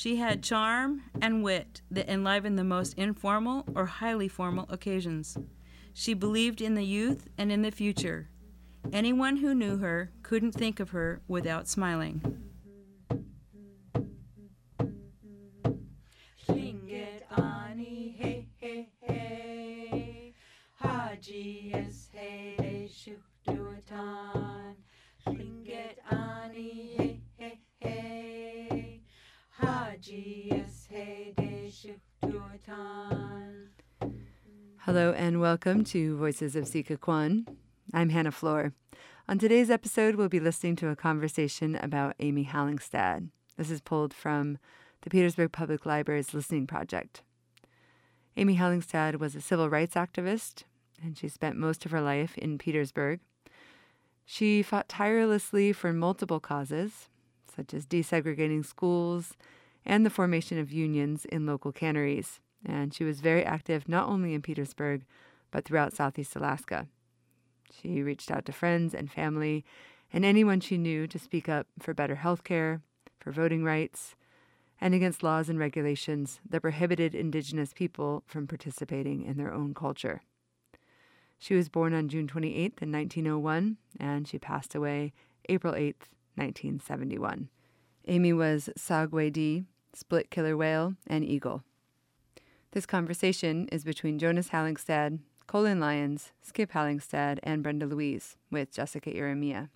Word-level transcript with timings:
She 0.00 0.16
had 0.16 0.42
charm 0.42 1.02
and 1.20 1.42
wit 1.42 1.82
that 1.90 2.08
enlivened 2.08 2.58
the 2.58 2.64
most 2.64 2.94
informal 2.94 3.66
or 3.74 3.84
highly 3.84 4.28
formal 4.28 4.64
occasions. 4.70 5.36
She 5.92 6.14
believed 6.14 6.62
in 6.62 6.74
the 6.74 6.86
youth 6.86 7.28
and 7.36 7.52
in 7.52 7.60
the 7.60 7.70
future. 7.70 8.30
Anyone 8.94 9.36
who 9.36 9.54
knew 9.54 9.76
her 9.76 10.10
couldn't 10.22 10.52
think 10.52 10.80
of 10.80 10.92
her 10.92 11.20
without 11.28 11.68
smiling. 11.68 12.49
Welcome 35.62 35.84
to 35.84 36.16
Voices 36.16 36.56
of 36.56 36.64
Sikakwan. 36.64 37.46
I'm 37.92 38.08
Hannah 38.08 38.32
Floor. 38.32 38.72
On 39.28 39.38
today's 39.38 39.68
episode, 39.68 40.14
we'll 40.14 40.30
be 40.30 40.40
listening 40.40 40.74
to 40.76 40.88
a 40.88 40.96
conversation 40.96 41.76
about 41.76 42.16
Amy 42.18 42.46
Hallingstad. 42.46 43.28
This 43.58 43.70
is 43.70 43.82
pulled 43.82 44.14
from 44.14 44.56
the 45.02 45.10
Petersburg 45.10 45.52
Public 45.52 45.84
Library's 45.84 46.32
Listening 46.32 46.66
Project. 46.66 47.20
Amy 48.38 48.56
Hallingstad 48.56 49.18
was 49.18 49.34
a 49.34 49.42
civil 49.42 49.68
rights 49.68 49.96
activist, 49.96 50.62
and 51.02 51.18
she 51.18 51.28
spent 51.28 51.58
most 51.58 51.84
of 51.84 51.90
her 51.90 52.00
life 52.00 52.38
in 52.38 52.56
Petersburg. 52.56 53.20
She 54.24 54.62
fought 54.62 54.88
tirelessly 54.88 55.74
for 55.74 55.92
multiple 55.92 56.40
causes, 56.40 57.10
such 57.54 57.74
as 57.74 57.84
desegregating 57.84 58.64
schools 58.64 59.36
and 59.84 60.06
the 60.06 60.10
formation 60.10 60.58
of 60.58 60.72
unions 60.72 61.26
in 61.26 61.44
local 61.44 61.70
canneries 61.70 62.40
and 62.64 62.92
she 62.92 63.04
was 63.04 63.20
very 63.20 63.44
active 63.44 63.88
not 63.88 64.08
only 64.08 64.34
in 64.34 64.42
Petersburg, 64.42 65.04
but 65.50 65.64
throughout 65.64 65.92
Southeast 65.92 66.36
Alaska. 66.36 66.86
She 67.72 68.02
reached 68.02 68.30
out 68.30 68.44
to 68.46 68.52
friends 68.52 68.94
and 68.94 69.10
family 69.10 69.64
and 70.12 70.24
anyone 70.24 70.60
she 70.60 70.76
knew 70.76 71.06
to 71.06 71.18
speak 71.18 71.48
up 71.48 71.66
for 71.78 71.94
better 71.94 72.16
health 72.16 72.42
care, 72.42 72.82
for 73.20 73.30
voting 73.30 73.64
rights, 73.64 74.16
and 74.80 74.94
against 74.94 75.22
laws 75.22 75.48
and 75.48 75.58
regulations 75.58 76.40
that 76.48 76.62
prohibited 76.62 77.14
Indigenous 77.14 77.72
people 77.72 78.24
from 78.26 78.46
participating 78.46 79.22
in 79.22 79.36
their 79.36 79.52
own 79.52 79.74
culture. 79.74 80.22
She 81.38 81.54
was 81.54 81.68
born 81.68 81.94
on 81.94 82.08
June 82.08 82.26
28th 82.26 82.82
in 82.82 82.92
1901, 82.92 83.76
and 83.98 84.26
she 84.26 84.38
passed 84.38 84.74
away 84.74 85.12
April 85.48 85.74
8th, 85.74 86.08
1971. 86.36 87.48
Amy 88.08 88.32
was 88.32 88.68
Sagwe 88.76 89.64
split 89.94 90.30
killer 90.30 90.56
whale, 90.56 90.94
and 91.06 91.24
eagle. 91.24 91.62
This 92.72 92.86
conversation 92.86 93.68
is 93.72 93.84
between 93.84 94.18
Jonas 94.18 94.50
Hallingstad, 94.50 95.18
Colin 95.50 95.80
Lyons, 95.80 96.30
Skip 96.42 96.70
Hallingstad, 96.70 97.40
and 97.42 97.60
Brenda 97.60 97.84
Louise, 97.84 98.36
with 98.52 98.70
Jessica 98.70 99.10
Irimia. 99.10 99.68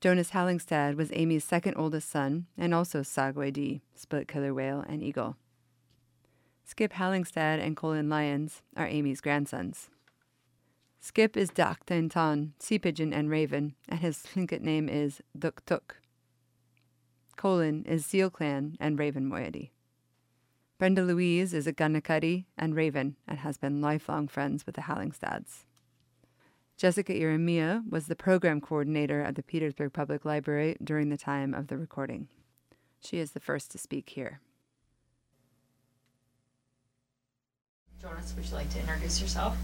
Jonas 0.00 0.30
Hallingstad 0.30 0.96
was 0.96 1.12
Amy's 1.12 1.44
second 1.44 1.76
oldest 1.76 2.10
son 2.10 2.46
and 2.58 2.74
also 2.74 3.02
Sagwe 3.02 3.80
split 3.94 4.26
killer 4.26 4.52
whale, 4.52 4.84
and 4.88 5.04
eagle. 5.04 5.36
Skip 6.64 6.94
Hallingstad 6.94 7.62
and 7.64 7.76
Colin 7.76 8.08
Lyons 8.08 8.62
are 8.76 8.88
Amy's 8.88 9.20
grandsons. 9.20 9.88
Skip 10.98 11.36
is 11.36 11.50
Dak 11.50 11.86
Tan, 11.86 12.54
sea 12.58 12.78
pigeon 12.80 13.12
and 13.12 13.30
raven, 13.30 13.76
and 13.88 14.00
his 14.00 14.18
Tlingit 14.18 14.62
name 14.62 14.88
is 14.88 15.22
Duk 15.38 15.64
Tuk. 15.64 15.98
Colin 17.36 17.84
is 17.84 18.04
Seal 18.04 18.30
Clan 18.30 18.76
and 18.80 18.98
Raven 18.98 19.26
Moiety. 19.26 19.70
Brenda 20.78 21.02
Louise 21.02 21.54
is 21.54 21.66
a 21.66 21.72
Gunakari 21.72 22.44
and 22.56 22.76
Raven 22.76 23.16
and 23.26 23.40
has 23.40 23.58
been 23.58 23.80
lifelong 23.80 24.28
friends 24.28 24.64
with 24.64 24.76
the 24.76 24.82
Hallingstads. 24.82 25.64
Jessica 26.76 27.12
Irimia 27.12 27.82
was 27.90 28.06
the 28.06 28.14
program 28.14 28.60
coordinator 28.60 29.20
at 29.20 29.34
the 29.34 29.42
Petersburg 29.42 29.92
Public 29.92 30.24
Library 30.24 30.76
during 30.82 31.08
the 31.08 31.16
time 31.16 31.52
of 31.52 31.66
the 31.66 31.76
recording. 31.76 32.28
She 33.00 33.18
is 33.18 33.32
the 33.32 33.40
first 33.40 33.72
to 33.72 33.78
speak 33.78 34.10
here. 34.10 34.40
Jonas, 38.00 38.32
would 38.36 38.46
you 38.46 38.54
like 38.54 38.70
to 38.70 38.78
introduce 38.78 39.20
yourself? 39.20 39.56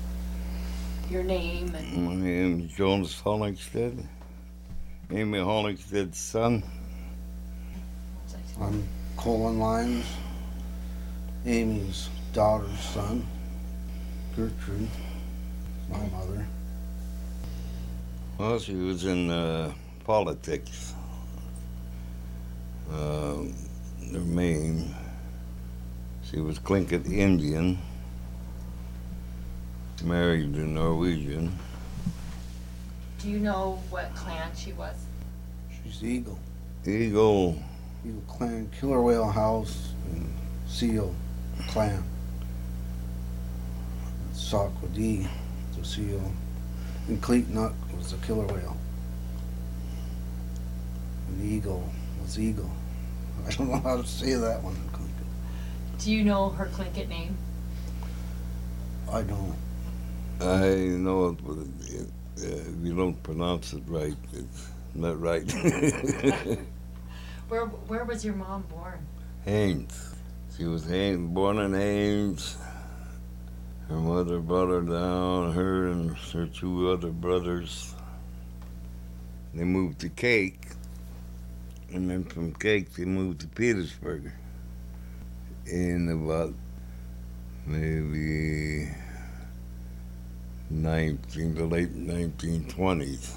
Your 1.08 1.22
name 1.22 1.72
and 1.76 2.06
My 2.06 2.14
name 2.16 2.60
is 2.62 2.72
Jonas 2.72 3.22
Hallingstad, 3.22 4.04
Amy 5.12 5.38
Hallingstad 5.38 6.12
son. 6.12 6.64
I'm 8.60 8.82
Colin 9.16 9.60
Lyons, 9.60 10.06
Amy's 11.46 12.08
daughter's 12.32 12.80
son, 12.80 13.26
Gertrude, 14.34 14.88
my 15.90 15.98
mother. 16.08 16.46
Well, 18.38 18.58
she 18.58 18.74
was 18.74 19.04
in 19.04 19.30
uh, 19.30 19.74
politics. 20.04 20.94
Uh, 22.90 23.42
her 24.12 24.20
main, 24.20 24.94
she 26.22 26.40
was 26.40 26.58
Tlingit 26.60 27.12
Indian, 27.12 27.78
married 30.02 30.54
a 30.54 30.60
Norwegian. 30.60 31.52
do 33.18 33.28
you 33.28 33.38
know 33.38 33.78
what 33.90 34.14
clan 34.14 34.50
she 34.56 34.72
was? 34.72 34.96
She's 35.82 36.02
Eagle. 36.02 36.38
Eagle, 36.86 37.58
Eagle 38.06 38.22
Clan, 38.28 38.70
Killer 38.78 39.02
Whale 39.02 39.30
House, 39.30 39.92
and 40.10 40.32
Seal 40.66 41.14
Clan. 41.62 42.02
Sakwadi, 44.32 45.26
the 45.76 45.84
Seal, 45.84 46.32
and 47.08 47.22
Kleetnuk 47.22 47.74
was 47.96 48.12
the 48.12 48.26
Killer 48.26 48.46
Whale. 48.46 48.76
And 51.28 51.40
the 51.40 51.54
Eagle 51.54 51.88
was 52.22 52.38
Eagle. 52.38 52.70
I 53.46 53.50
don't 53.52 53.68
know 53.70 53.80
how 53.80 53.96
to 54.00 54.06
say 54.06 54.34
that 54.34 54.62
one. 54.62 54.74
in 54.74 55.98
Do 55.98 56.12
you 56.12 56.24
know 56.24 56.50
her 56.50 56.66
Tlingit 56.66 57.08
name? 57.08 57.36
I 59.10 59.22
don't. 59.22 59.54
I 60.40 60.74
know 60.98 61.28
it, 61.28 61.38
but 61.46 61.58
it, 61.86 62.08
uh, 62.42 62.46
if 62.46 62.84
you 62.84 62.94
don't 62.96 63.22
pronounce 63.22 63.72
it 63.72 63.82
right, 63.86 64.16
it's 64.32 64.68
not 64.94 65.20
right. 65.20 65.50
Where 67.48 67.66
Where 67.66 68.04
was 68.04 68.24
your 68.24 68.34
mom 68.34 68.62
born? 68.62 69.06
Haines. 69.44 70.13
She 70.56 70.66
was 70.66 70.84
born 70.84 71.58
in 71.58 71.74
Haines. 71.74 72.56
Her 73.88 73.96
mother 73.96 74.38
brought 74.38 74.68
her 74.68 74.82
down, 74.82 75.52
her 75.52 75.88
and 75.88 76.16
her 76.32 76.46
two 76.46 76.90
other 76.90 77.10
brothers. 77.10 77.92
They 79.52 79.64
moved 79.64 79.98
to 80.00 80.08
Kake, 80.08 80.68
and 81.92 82.08
then 82.08 82.22
from 82.22 82.54
Kake 82.54 82.92
they 82.94 83.04
moved 83.04 83.40
to 83.40 83.48
Petersburg 83.48 84.30
in 85.66 86.08
about 86.08 86.54
maybe 87.66 88.88
19, 90.70 91.54
the 91.56 91.64
late 91.64 91.96
1920s. 91.96 93.32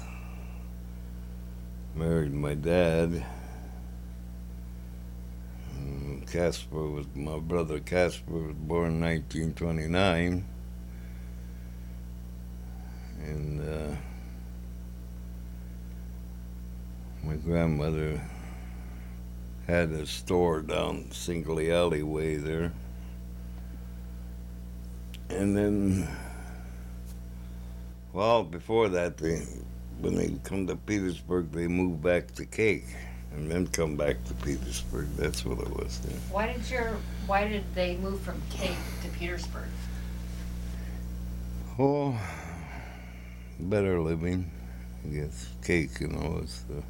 Married 1.96 2.32
my 2.32 2.54
dad. 2.54 3.26
Casper 6.30 6.86
was 6.86 7.06
my 7.14 7.38
brother. 7.38 7.80
Casper 7.80 8.32
was 8.32 8.54
born 8.54 8.92
in 8.92 9.00
1929, 9.00 10.44
and 13.22 13.60
uh, 13.62 13.96
my 17.24 17.36
grandmother 17.36 18.20
had 19.66 19.90
a 19.90 20.06
store 20.06 20.60
down 20.60 21.10
Sing 21.12 21.44
Lee 21.54 21.70
Alleyway 21.70 22.36
there, 22.36 22.72
and 25.30 25.56
then, 25.56 26.08
well, 28.12 28.44
before 28.44 28.90
that, 28.90 29.16
they 29.16 29.46
when 30.00 30.14
they 30.14 30.28
come 30.44 30.66
to 30.66 30.76
Petersburg, 30.76 31.50
they 31.52 31.66
moved 31.66 32.02
back 32.02 32.32
to 32.34 32.44
Kake 32.44 32.84
and 33.38 33.50
then 33.50 33.66
come 33.68 33.96
back 33.96 34.22
to 34.24 34.34
Petersburg. 34.34 35.06
That's 35.16 35.44
what 35.44 35.58
it 35.60 35.70
was. 35.70 36.00
Yeah. 36.04 36.16
Why 36.30 36.52
did 36.52 36.68
your 36.68 36.96
Why 37.26 37.46
did 37.46 37.64
they 37.74 37.96
move 37.96 38.20
from 38.20 38.42
Kake 38.50 38.76
to 39.02 39.08
Petersburg? 39.18 39.68
Oh, 41.78 42.18
better 43.60 44.00
living, 44.00 44.50
I 45.04 45.08
guess. 45.08 45.48
Kake, 45.64 46.00
you 46.00 46.08
know, 46.08 46.40
it's 46.42 46.62
the. 46.62 46.82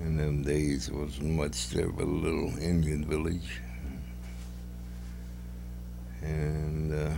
In 0.00 0.16
them 0.16 0.42
days, 0.42 0.88
it 0.88 0.94
wasn't 0.94 1.30
much 1.30 1.70
there 1.70 1.88
but 1.88 2.04
a 2.04 2.06
little 2.06 2.56
Indian 2.58 3.04
village. 3.04 3.60
And 6.22 6.92
uh, 6.94 7.14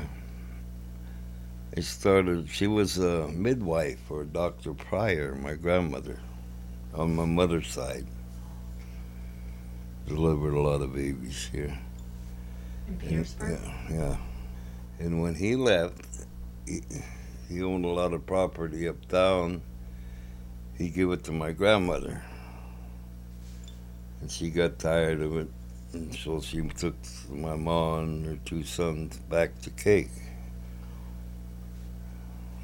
I 1.76 1.80
started, 1.80 2.48
she 2.48 2.66
was 2.66 2.98
a 2.98 3.28
midwife 3.28 3.98
for 4.08 4.24
Dr. 4.24 4.72
Pryor, 4.72 5.34
my 5.34 5.54
grandmother, 5.54 6.18
on 6.94 7.14
my 7.14 7.24
mother's 7.24 7.68
side. 7.68 8.06
delivered 10.06 10.54
a 10.54 10.60
lot 10.60 10.80
of 10.82 10.92
babies 10.92 11.48
here. 11.52 11.78
In 12.88 13.18
And- 13.18 13.34
Yeah, 13.40 13.90
yeah. 13.90 14.16
And 14.98 15.22
when 15.22 15.34
he 15.36 15.54
left, 15.56 16.04
he, 16.66 16.82
he 17.48 17.62
owned 17.62 17.84
a 17.84 17.88
lot 17.88 18.12
of 18.12 18.26
property 18.26 18.88
uptown. 18.88 19.62
He 20.76 20.88
gave 20.88 21.10
it 21.12 21.22
to 21.24 21.32
my 21.32 21.52
grandmother. 21.52 22.22
And 24.20 24.30
she 24.30 24.50
got 24.50 24.78
tired 24.78 25.20
of 25.22 25.36
it. 25.36 25.48
And 25.92 26.14
so 26.14 26.40
she 26.40 26.60
took 26.62 26.96
my 27.30 27.54
mom 27.54 27.98
and 28.00 28.26
her 28.26 28.38
two 28.44 28.64
sons 28.64 29.16
back 29.28 29.60
to 29.62 29.70
Kake. 29.70 30.10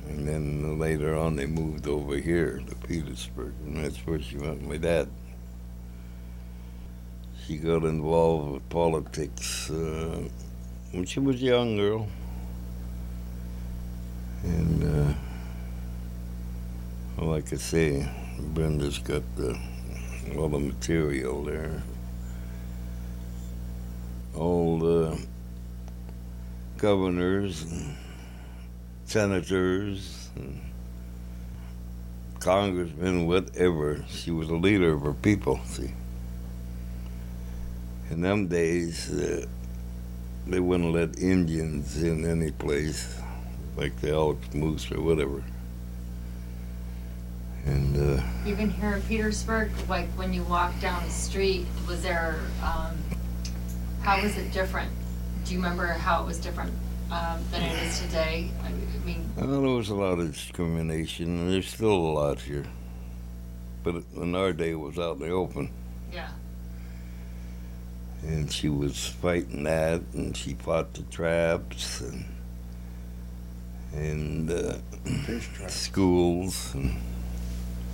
And 0.09 0.27
then 0.27 0.79
later 0.79 1.17
on, 1.17 1.37
they 1.37 1.47
moved 1.47 1.87
over 1.89 2.17
here 2.17 2.63
to 2.69 2.75
Petersburg. 2.87 3.53
And 3.65 3.85
that's 3.85 3.99
where 4.07 4.21
she 4.21 4.37
met 4.37 4.61
my 4.63 4.77
dad. 4.77 5.09
She 7.45 7.57
got 7.57 7.85
involved 7.85 8.53
with 8.53 8.69
politics 8.71 9.71
uh, 9.71 10.23
when 10.93 11.05
she 11.05 11.21
was 11.21 11.37
a 11.43 11.47
young 11.47 11.77
girl. 11.77 12.09
And 14.43 14.83
uh, 14.83 15.15
well, 17.17 17.31
like 17.31 17.53
I 17.53 17.57
say, 17.57 18.09
Brenda's 18.39 18.99
got 18.99 19.23
uh, 19.39 19.55
a 20.31 20.35
lot 20.35 20.55
of 20.55 20.63
material 20.63 21.43
there. 21.45 21.83
All 24.37 24.79
the 24.79 25.19
governors 26.79 27.63
and 27.63 27.97
senators 29.07 30.29
and 30.35 30.61
congressmen, 32.41 33.27
whatever. 33.27 34.05
She 34.09 34.31
was 34.31 34.51
a 34.51 34.55
leader 34.55 34.93
of 34.93 35.03
her 35.03 35.15
people, 35.15 35.61
see. 35.65 35.93
In 38.11 38.21
them 38.21 38.49
days, 38.49 39.13
uh, 39.13 39.47
they 40.47 40.61
wouldn't 40.61 40.93
let 40.93 41.19
Indians 41.19 42.03
in 42.03 42.25
any 42.25 42.51
place, 42.51 43.21
like 43.77 43.97
the 44.01 44.11
Elk 44.11 44.55
Moose 44.55 44.91
or 44.93 45.01
whatever. 45.01 45.43
And 47.65 48.21
uh, 48.21 48.23
Even 48.47 48.71
here 48.71 48.95
in 48.95 49.03
Petersburg, 49.03 49.71
like 49.89 50.09
when 50.11 50.33
you 50.33 50.45
walk 50.45 50.79
down 50.81 51.05
the 51.05 51.11
street, 51.11 51.67
was 51.89 52.03
there, 52.03 52.39
um, 52.63 52.97
how 54.03 54.23
was 54.23 54.37
it 54.37 54.53
different? 54.53 54.91
Do 55.45 55.53
you 55.53 55.59
remember 55.59 55.87
how 55.87 56.23
it 56.23 56.27
was 56.27 56.39
different 56.39 56.73
um, 57.11 57.41
than 57.51 57.63
it 57.63 57.83
is 57.85 58.01
today? 58.01 58.51
I 58.65 58.71
mean, 59.07 59.29
well, 59.37 59.47
there 59.47 59.61
was 59.61 59.89
a 59.91 59.95
lot 59.95 60.19
of 60.19 60.33
discrimination, 60.33 61.39
and 61.39 61.53
there's 61.53 61.69
still 61.69 61.93
a 61.93 62.13
lot 62.13 62.41
here. 62.41 62.67
But 63.85 64.03
in 64.17 64.35
our 64.35 64.53
day, 64.53 64.71
it 64.71 64.81
was 64.81 64.99
out 64.99 65.17
in 65.17 65.23
the 65.23 65.31
open. 65.31 65.71
yeah. 66.13 66.31
and 68.23 68.51
she 68.51 68.69
was 68.69 69.07
fighting 69.07 69.63
that, 69.65 70.01
and 70.15 70.37
she 70.37 70.55
fought 70.55 70.93
the 70.95 71.03
traps 71.03 72.01
and 72.01 72.25
and 73.95 74.51
uh, 74.51 74.75
Fish 75.25 75.49
traps. 75.55 75.75
schools 75.75 76.75
and 76.75 76.97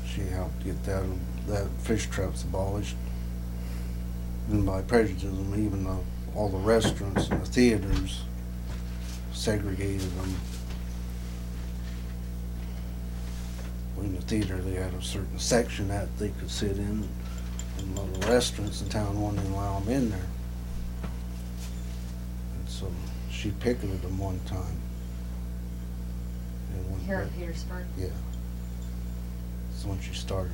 She 0.07 0.23
helped 0.23 0.65
get 0.65 0.83
that 0.85 1.05
that 1.49 1.69
fish 1.83 2.07
traps 2.07 2.45
abolished. 2.45 2.97
And 4.51 4.65
by 4.67 4.83
prejudice, 4.83 5.25
even 5.25 5.85
the, 5.85 5.99
all 6.35 6.49
the 6.49 6.59
restaurants 6.59 7.29
and 7.29 7.43
the 7.43 7.47
theaters 7.47 8.23
segregated 9.33 10.01
them. 10.19 10.35
In 14.01 14.15
the 14.17 14.21
theater, 14.23 14.57
they 14.57 14.75
had 14.75 14.93
a 14.95 15.03
certain 15.03 15.39
section 15.39 15.87
that 15.89 16.09
they 16.19 16.31
could 16.31 16.51
sit 16.51 16.73
in, 16.77 17.09
and 17.79 17.97
a 17.99 18.01
lot 18.01 18.09
of 18.17 18.29
restaurants 18.29 18.83
in 18.83 18.89
town 18.89 19.21
wouldn't 19.23 19.47
allow 19.51 19.79
them 19.79 19.89
in 19.91 20.11
there. 20.11 20.27
And 22.59 22.69
so 22.69 22.91
she 23.31 23.51
picketed 23.61 24.03
them 24.03 24.19
one 24.19 24.41
time. 24.47 24.77
And 26.75 26.91
went 26.91 27.03
Here 27.05 27.19
back- 27.25 27.33
in 27.35 27.41
Petersburg? 27.41 27.85
yeah. 27.97 28.07
That's 29.71 29.85
when 29.85 30.01
she 30.01 30.15
started 30.15 30.51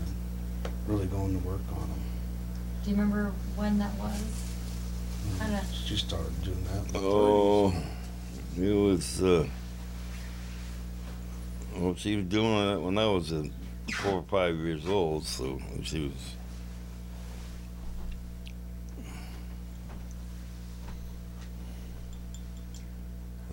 really 0.86 1.06
going 1.06 1.40
to 1.40 1.46
work 1.48 1.60
on 1.72 1.88
them. 1.88 2.00
Do 2.84 2.90
you 2.90 2.96
remember 2.96 3.32
when 3.56 3.78
that 3.78 3.94
was? 3.98 4.10
Mm-hmm. 4.20 5.38
Kinda. 5.38 5.64
She 5.86 5.96
started 5.96 6.42
doing 6.42 6.62
that. 6.64 6.86
in 6.86 6.92
the 6.92 6.98
oh, 7.00 7.75
it 8.58 8.72
was. 8.72 9.22
Uh, 9.22 9.46
well, 11.76 11.94
she 11.94 12.16
was 12.16 12.25
doing 12.26 12.69
that 12.69 12.81
when 12.81 12.99
I 12.99 13.06
was 13.06 13.32
uh, 13.32 13.44
four 13.94 14.14
or 14.14 14.22
five 14.25 14.56
years 14.56 14.87
old, 14.87 15.25
so 15.25 15.60
she 15.82 16.08
was. 16.08 16.34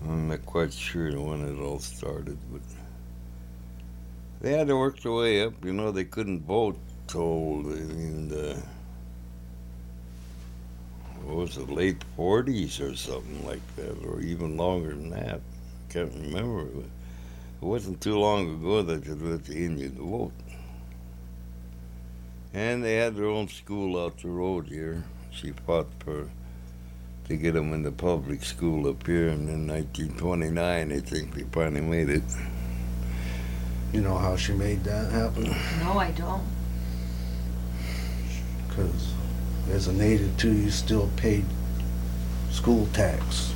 I'm 0.02 0.28
not 0.28 0.44
quite 0.44 0.72
sure 0.72 1.10
when 1.20 1.46
it 1.46 1.60
all 1.60 1.78
started, 1.78 2.38
but 2.52 2.62
they 4.40 4.52
had 4.52 4.66
to 4.68 4.76
work 4.76 5.00
their 5.00 5.12
way 5.12 5.42
up. 5.42 5.64
You 5.64 5.72
know, 5.72 5.92
they 5.92 6.04
couldn't 6.04 6.42
vote 6.42 6.78
till 7.06 7.62
the 7.62 8.56
what 8.56 8.75
was 11.36 11.56
the 11.56 11.64
late 11.64 12.02
forties 12.16 12.80
or 12.80 12.96
something 12.96 13.46
like 13.46 13.60
that, 13.76 14.02
or 14.06 14.20
even 14.20 14.56
longer 14.56 14.88
than 14.88 15.10
that. 15.10 15.34
I 15.36 15.92
Can't 15.92 16.12
remember. 16.14 16.62
It 16.62 16.86
wasn't 17.60 18.00
too 18.00 18.18
long 18.18 18.54
ago 18.54 18.82
that 18.82 19.04
they 19.04 19.12
let 19.12 19.44
the 19.44 19.54
Indians 19.54 19.98
vote. 19.98 20.32
And 22.54 22.82
they 22.82 22.94
had 22.94 23.16
their 23.16 23.26
own 23.26 23.48
school 23.48 24.02
out 24.02 24.18
the 24.18 24.28
road 24.28 24.66
here. 24.68 25.04
She 25.30 25.52
fought 25.66 25.88
for 25.98 26.30
to 27.28 27.36
get 27.36 27.52
them 27.52 27.74
in 27.74 27.82
the 27.82 27.92
public 27.92 28.42
school 28.42 28.88
up 28.88 29.06
here, 29.06 29.28
and 29.28 29.48
in 29.48 29.66
1929, 29.66 30.92
I 30.92 31.00
think 31.00 31.34
they 31.34 31.42
finally 31.52 31.82
made 31.82 32.08
it. 32.08 32.22
You 33.92 34.00
know 34.00 34.16
how 34.16 34.36
she 34.36 34.52
made 34.52 34.84
that 34.84 35.12
happen? 35.12 35.44
No, 35.80 35.98
I 35.98 36.12
don't. 36.12 36.46
Because 38.68 39.12
as 39.70 39.88
a 39.88 39.92
native 39.92 40.36
too, 40.36 40.52
you 40.52 40.70
still 40.70 41.08
paid 41.16 41.44
school 42.50 42.86
tax. 42.92 43.52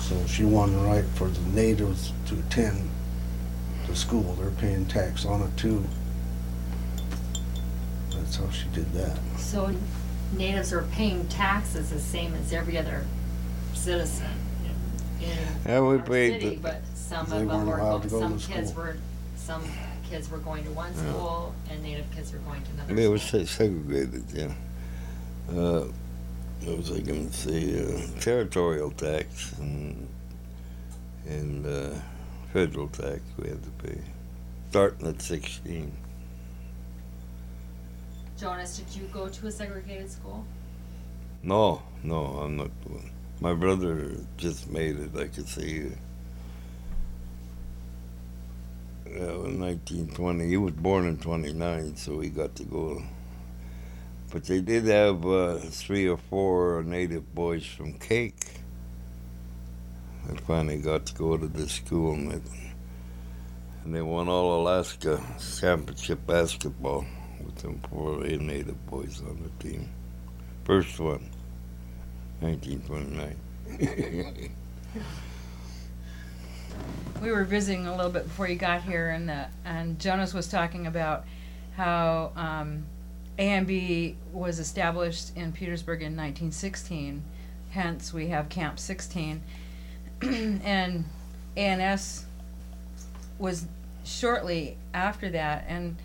So 0.00 0.16
she 0.26 0.44
won 0.44 0.72
the 0.72 0.78
right 0.78 1.04
for 1.14 1.28
the 1.28 1.40
natives 1.50 2.12
to 2.26 2.34
attend 2.38 2.88
the 3.86 3.94
school. 3.94 4.34
They're 4.34 4.50
paying 4.52 4.86
tax 4.86 5.24
on 5.26 5.42
it 5.42 5.56
too. 5.56 5.84
That's 8.14 8.36
how 8.36 8.50
she 8.50 8.66
did 8.74 8.90
that. 8.94 9.18
So 9.36 9.74
natives 10.36 10.72
are 10.72 10.82
paying 10.92 11.26
taxes 11.28 11.90
the 11.90 12.00
same 12.00 12.34
as 12.34 12.52
every 12.52 12.76
other 12.78 13.04
citizen 13.74 14.26
in 15.20 15.28
Yeah, 15.66 15.80
we 15.80 15.96
our 15.96 15.98
paid 16.02 16.32
city, 16.40 16.56
the- 16.56 16.62
but 16.62 16.82
some 16.94 17.26
They 17.28 17.42
of 17.42 17.48
them 17.48 17.66
weren't 17.66 17.68
were, 17.68 17.78
allowed 17.78 17.98
go- 17.98 18.02
to 18.02 18.08
go 18.08 18.20
some 18.20 18.38
to 18.38 18.46
kids 18.46 18.70
school. 18.70 18.84
were, 18.84 18.96
some 19.36 19.62
kids 20.10 20.30
were 20.30 20.38
going 20.38 20.64
to 20.64 20.70
one 20.70 20.92
Yeah. 20.94 21.10
school 21.10 21.54
and 21.70 21.82
native 21.82 22.10
kids 22.14 22.32
were 22.32 22.38
going 22.40 22.62
to 22.62 22.70
another 22.72 22.94
They 22.94 23.08
were 23.08 23.18
school. 23.18 23.40
se- 23.40 23.46
segregated, 23.46 24.24
yeah. 24.32 24.54
Uh, 25.50 25.84
what 26.64 26.76
was 26.78 26.90
I 26.92 27.00
going 27.00 27.28
to 27.30 27.36
say? 27.36 27.60
Uh, 27.80 28.20
territorial 28.20 28.90
tax 28.90 29.52
and, 29.58 30.08
and 31.26 31.66
uh, 31.66 31.90
federal 32.52 32.88
tax 32.88 33.20
we 33.38 33.48
had 33.48 33.62
to 33.62 33.70
pay, 33.86 34.00
starting 34.70 35.06
at 35.06 35.20
16. 35.22 35.92
Jonas, 38.38 38.78
did 38.78 38.94
you 39.00 39.08
go 39.12 39.28
to 39.28 39.46
a 39.46 39.50
segregated 39.50 40.10
school? 40.10 40.44
No, 41.42 41.82
no, 42.02 42.24
I'm 42.42 42.56
not. 42.56 42.70
My 43.40 43.52
brother 43.54 44.12
just 44.36 44.68
made 44.68 44.98
it. 44.98 45.10
I 45.16 45.26
could 45.28 45.48
see. 45.48 45.90
Uh, 49.16 49.46
in 49.46 49.58
1920, 49.58 50.46
he 50.46 50.58
was 50.58 50.74
born 50.74 51.06
in 51.06 51.16
29, 51.16 51.96
so 51.96 52.20
he 52.20 52.28
got 52.28 52.54
to 52.56 52.64
go. 52.64 53.02
But 54.30 54.44
they 54.44 54.60
did 54.60 54.84
have 54.84 55.24
uh, 55.24 55.56
three 55.58 56.06
or 56.06 56.18
four 56.18 56.82
native 56.82 57.34
boys 57.34 57.64
from 57.64 57.94
Kake. 57.94 58.34
I 60.30 60.36
finally 60.40 60.78
got 60.78 61.06
to 61.06 61.14
go 61.14 61.38
to 61.38 61.46
the 61.46 61.66
school, 61.68 62.12
and 62.12 62.32
they, 62.32 62.40
and 63.84 63.94
they 63.94 64.02
won 64.02 64.28
all 64.28 64.60
Alaska 64.60 65.22
championship 65.58 66.26
basketball 66.26 67.06
with 67.42 67.56
them 67.56 67.80
four 67.90 68.22
native 68.22 68.86
boys 68.86 69.22
on 69.22 69.42
the 69.42 69.66
team. 69.66 69.88
First 70.64 71.00
one, 71.00 71.30
1929. 72.40 74.50
we 77.20 77.30
were 77.30 77.44
visiting 77.44 77.86
a 77.86 77.96
little 77.96 78.10
bit 78.10 78.24
before 78.24 78.48
you 78.48 78.56
got 78.56 78.82
here, 78.82 79.10
and 79.10 79.28
the, 79.28 79.46
and 79.64 79.98
Jonas 79.98 80.32
was 80.32 80.48
talking 80.48 80.86
about 80.86 81.24
how 81.76 82.32
um, 82.36 82.84
ANB 83.38 84.14
was 84.32 84.58
established 84.58 85.36
in 85.36 85.52
Petersburg 85.52 86.00
in 86.00 86.16
1916. 86.16 87.22
Hence, 87.70 88.12
we 88.12 88.28
have 88.28 88.48
Camp 88.48 88.78
16, 88.78 89.42
and 90.22 91.04
ANS 91.56 92.24
was 93.38 93.66
shortly 94.04 94.76
after 94.94 95.30
that. 95.30 95.64
And 95.68 95.96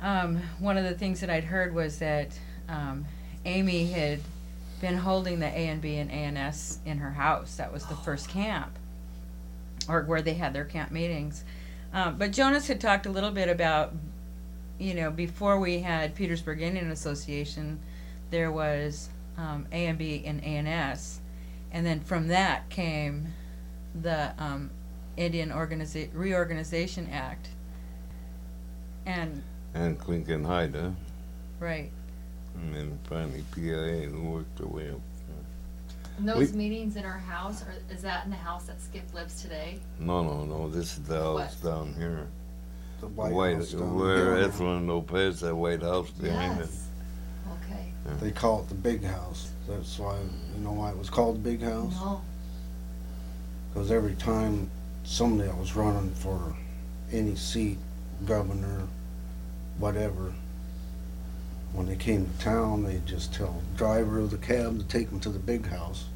um, 0.00 0.42
one 0.58 0.76
of 0.76 0.84
the 0.84 0.94
things 0.94 1.20
that 1.20 1.30
I'd 1.30 1.44
heard 1.44 1.74
was 1.74 1.98
that 1.98 2.38
um, 2.68 3.04
Amy 3.44 3.86
had 3.86 4.20
been 4.80 4.96
holding 4.96 5.38
the 5.38 5.46
A 5.46 5.68
and 5.68 5.80
B 5.80 5.96
and 5.96 6.10
ANS 6.10 6.80
in 6.84 6.98
her 6.98 7.12
house. 7.12 7.56
That 7.56 7.72
was 7.72 7.84
the 7.86 7.94
first 7.94 8.28
camp, 8.28 8.76
or 9.88 10.02
where 10.02 10.22
they 10.22 10.34
had 10.34 10.52
their 10.52 10.64
camp 10.64 10.90
meetings. 10.90 11.44
Um, 11.92 12.16
but 12.16 12.32
Jonas 12.32 12.68
had 12.68 12.80
talked 12.80 13.06
a 13.06 13.10
little 13.10 13.30
bit 13.30 13.48
about, 13.48 13.92
you 14.78 14.94
know, 14.94 15.10
before 15.10 15.58
we 15.60 15.80
had 15.80 16.14
Petersburg 16.14 16.62
Indian 16.62 16.90
Association, 16.90 17.78
there 18.30 18.50
was 18.50 19.10
um, 19.36 19.66
A 19.72 19.86
and 19.86 19.98
B 19.98 20.22
and 20.24 20.42
ANS, 20.42 21.20
and 21.70 21.84
then 21.84 22.00
from 22.00 22.28
that 22.28 22.68
came 22.70 23.34
the 24.00 24.32
um, 24.38 24.70
Indian 25.16 25.50
Organiza- 25.50 26.08
Reorganization 26.14 27.08
Act. 27.10 27.48
And 29.04 29.42
And 29.74 29.98
Tlingit 29.98 30.46
Haida, 30.46 30.94
right, 31.58 31.90
and 32.54 32.74
then 32.74 32.98
finally 33.04 33.44
PIA 33.54 34.10
worked 34.10 34.56
their 34.58 34.66
way 34.66 34.90
up. 34.90 35.00
And 36.18 36.28
those 36.28 36.52
We- 36.52 36.58
meetings 36.58 36.96
in 36.96 37.04
our 37.04 37.18
house, 37.18 37.62
or 37.62 37.74
is 37.94 38.02
that 38.02 38.24
in 38.24 38.30
the 38.30 38.36
house 38.36 38.64
that 38.64 38.80
Skip 38.80 39.12
lives 39.14 39.40
today? 39.42 39.80
No, 39.98 40.22
no, 40.22 40.44
no, 40.44 40.68
this 40.68 40.98
is 40.98 41.04
the 41.04 41.18
house 41.20 41.56
What? 41.62 41.70
down 41.70 41.94
here. 41.94 42.26
The 43.00 43.08
White, 43.08 43.32
White, 43.32 43.56
House 43.56 43.72
down 43.72 43.94
where 43.98 44.36
there. 44.36 44.48
Ethelyn 44.48 44.86
Lopez, 44.86 45.40
that 45.40 45.54
White 45.56 45.82
House 45.82 46.10
behind 46.10 46.60
it. 46.60 46.68
Yes. 46.70 46.88
Okay. 47.64 47.92
They 48.20 48.30
call 48.30 48.60
it 48.60 48.68
the 48.68 48.74
big 48.74 49.02
house. 49.04 49.50
That's 49.68 49.98
why, 49.98 50.18
you 50.18 50.62
know 50.62 50.72
why 50.72 50.90
it 50.90 50.98
was 50.98 51.10
called 51.10 51.36
the 51.36 51.40
big 51.40 51.62
house? 51.62 51.92
No. 51.94 52.20
Because 53.72 53.90
every 53.90 54.14
time 54.14 54.70
somebody 55.04 55.48
that 55.48 55.58
was 55.58 55.74
running 55.74 56.10
for 56.14 56.54
any 57.10 57.34
seat, 57.36 57.78
governor, 58.26 58.86
whatever, 59.78 60.32
when 61.72 61.86
they 61.86 61.96
came 61.96 62.26
to 62.26 62.38
town, 62.44 62.84
they 62.84 63.00
just 63.06 63.32
tell 63.34 63.62
the 63.72 63.78
driver 63.78 64.18
of 64.18 64.30
the 64.30 64.36
cab 64.38 64.78
to 64.78 64.84
take 64.84 65.08
them 65.10 65.20
to 65.20 65.30
the 65.30 65.38
big 65.38 65.66
house 65.66 66.06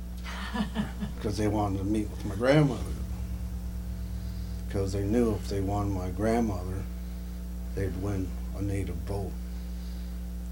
because 1.17 1.37
they 1.39 1.49
wanted 1.49 1.79
to 1.79 1.85
meet 1.85 2.11
with 2.11 2.25
my 2.27 2.35
grandmother. 2.35 2.83
Because 4.67 4.93
they 4.93 5.03
knew 5.03 5.35
if 5.35 5.49
they 5.49 5.61
won 5.61 5.91
my 5.91 6.11
grandmother, 6.11 6.83
they'd 7.75 7.97
win 8.03 8.29
a 8.59 8.63
native 8.63 8.97
vote. 9.07 9.33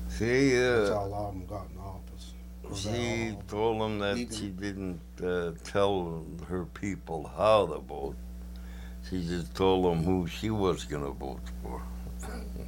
See, 0.09 0.55
That's 0.57 0.91
uh, 0.91 0.95
how 0.95 1.05
a 1.05 1.07
lot 1.07 1.29
of 1.29 1.35
them 1.35 1.47
got 1.47 1.67
in 1.73 1.79
office. 1.81 2.33
'Cause 2.63 2.85
they 2.85 2.93
she 3.31 3.37
told 3.49 3.81
them 3.83 3.99
that 3.99 4.17
Even- 4.17 4.35
she 4.37 4.49
didn't 4.49 5.01
uh, 5.23 5.51
tell 5.65 6.25
her 6.49 6.65
people 6.67 7.31
how 7.37 7.67
to 7.67 7.79
vote. 7.79 8.17
She 9.11 9.23
just 9.27 9.55
told 9.55 9.85
them 9.85 10.03
who 10.03 10.27
she 10.27 10.49
was 10.49 10.85
going 10.85 11.05
to 11.05 11.11
vote 11.11 11.41
for. 11.63 11.83
Well, 12.23 12.67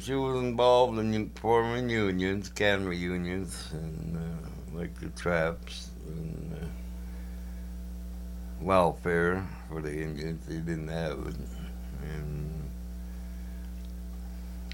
she 0.00 0.14
was 0.14 0.42
involved 0.42 0.98
in 0.98 1.30
forming 1.30 1.88
unions, 1.88 2.48
cannery 2.48 2.96
unions, 2.96 3.70
and 3.72 4.16
uh, 4.16 4.76
like 4.76 4.98
the 5.00 5.08
traps 5.10 5.90
and 6.06 6.52
uh, 6.60 6.66
welfare 8.60 9.46
for 9.68 9.80
the 9.80 9.92
Indians. 9.92 10.44
They 10.46 10.56
didn't 10.56 10.88
have 10.88 11.18
it, 11.26 11.36
and 12.02 12.50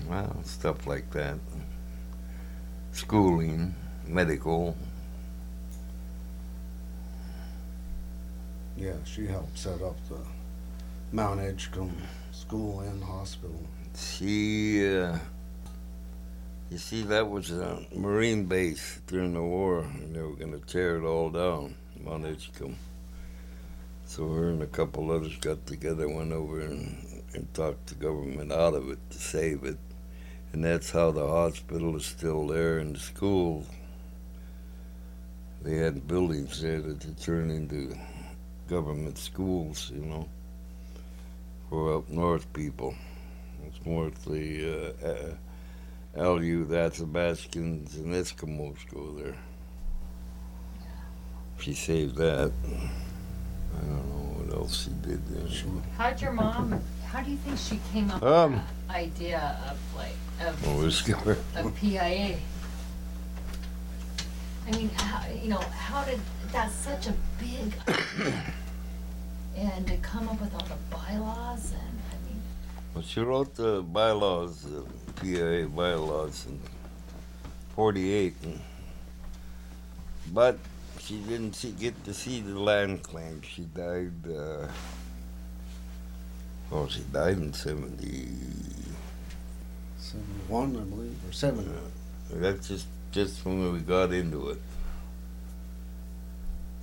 well, 0.08 0.42
stuff 0.44 0.86
like 0.86 1.10
that. 1.12 1.38
Schooling, 2.92 3.74
medical. 4.06 4.76
Yeah, 8.76 8.96
she 9.04 9.26
helped 9.26 9.58
set 9.58 9.82
up 9.82 9.96
the 10.08 10.18
Mount 11.12 11.40
Edgecumbe 11.40 11.92
School 12.32 12.80
and 12.80 13.04
Hospital. 13.04 13.60
She, 13.94 14.88
uh, 14.88 15.18
you 16.70 16.78
see, 16.78 17.02
that 17.02 17.28
was 17.28 17.50
a 17.50 17.84
Marine 17.94 18.46
base 18.46 19.00
during 19.06 19.34
the 19.34 19.42
war, 19.42 19.80
and 19.80 20.14
they 20.14 20.22
were 20.22 20.34
going 20.36 20.58
to 20.58 20.66
tear 20.66 20.96
it 20.96 21.04
all 21.04 21.28
down, 21.28 21.74
Mount 22.02 22.24
Edgecumbe. 22.24 22.76
So 24.06 24.28
her 24.32 24.48
and 24.48 24.62
a 24.62 24.66
couple 24.66 25.10
others 25.10 25.36
got 25.36 25.66
together, 25.66 26.08
went 26.08 26.32
over 26.32 26.60
and, 26.60 27.22
and 27.34 27.52
talked 27.54 27.86
the 27.86 27.94
government 27.94 28.52
out 28.52 28.74
of 28.74 28.90
it 28.90 28.98
to 29.10 29.18
save 29.18 29.64
it. 29.64 29.78
And 30.52 30.64
that's 30.64 30.90
how 30.90 31.10
the 31.10 31.26
hospital 31.26 31.96
is 31.96 32.06
still 32.06 32.46
there 32.46 32.78
and 32.78 32.96
the 32.96 33.00
school. 33.00 33.66
They 35.62 35.76
had 35.76 36.06
buildings 36.08 36.60
there 36.60 36.80
that 36.80 37.00
they 37.00 37.12
turned 37.22 37.50
into 37.50 37.94
government 38.68 39.16
schools, 39.16 39.90
you 39.94 40.02
know, 40.02 40.28
for 41.68 41.96
up 41.96 42.08
north 42.08 42.50
people. 42.52 42.94
It's 43.66 43.84
more 43.86 44.10
the 44.26 44.94
uh, 45.04 45.06
uh, 45.06 45.34
Aleut, 46.16 46.68
the 46.68 46.76
Athabascans, 46.76 47.94
and 47.96 48.14
Eskimos 48.14 48.76
go 48.92 49.12
there. 49.12 49.36
She 51.58 51.74
saved 51.74 52.16
that. 52.16 52.52
I 52.66 53.80
don't 53.80 54.08
know 54.08 54.42
what 54.42 54.54
else 54.56 54.84
she 54.84 54.90
did 55.08 55.24
there. 55.28 55.48
How'd 55.96 56.20
your 56.20 56.32
mom? 56.32 56.80
How 57.06 57.22
do 57.22 57.30
you 57.30 57.36
think 57.38 57.58
she 57.58 57.78
came 57.92 58.10
up 58.10 58.22
Um. 58.22 58.52
with 58.54 58.62
that 58.88 58.96
idea 58.96 59.58
of 59.70 59.78
like 59.96 60.16
of, 60.46 60.66
Oh, 60.66 60.84
of 61.66 61.74
PIA? 61.80 62.36
I 64.66 64.70
mean, 64.70 64.90
how, 64.90 65.28
you 65.42 65.48
know, 65.48 65.58
how 65.58 66.04
did 66.04 66.20
that's 66.52 66.74
such 66.74 67.06
a 67.08 67.14
big 67.38 67.72
and 69.56 69.86
to 69.86 69.96
come 69.98 70.28
up 70.28 70.40
with 70.40 70.54
all 70.54 70.66
the 70.66 70.76
bylaws 70.90 71.72
and 71.72 71.80
I 71.80 71.80
mean, 71.80 71.90
Well, 71.92 72.01
she 73.00 73.20
wrote 73.20 73.54
the 73.54 73.82
bylaws, 73.82 74.62
the 74.62 74.84
PIA 75.20 75.66
bylaws 75.66 76.46
in 76.46 76.60
48. 77.74 78.34
And, 78.44 78.60
but 80.32 80.58
she 81.00 81.16
didn't 81.16 81.54
see, 81.54 81.72
get 81.72 82.04
to 82.04 82.12
see 82.12 82.40
the 82.40 82.58
land 82.58 83.02
claim. 83.02 83.40
She 83.42 83.62
died, 83.62 84.12
uh, 84.28 84.68
well, 86.70 86.88
she 86.88 87.00
died 87.12 87.38
in 87.38 87.52
70. 87.52 88.28
71, 89.98 90.76
I 90.76 90.80
believe, 90.80 91.16
or 91.28 91.32
70. 91.32 91.70
That's 92.32 92.68
just, 92.68 92.86
just 93.10 93.44
when 93.44 93.72
we 93.72 93.80
got 93.80 94.12
into 94.12 94.50
it. 94.50 94.60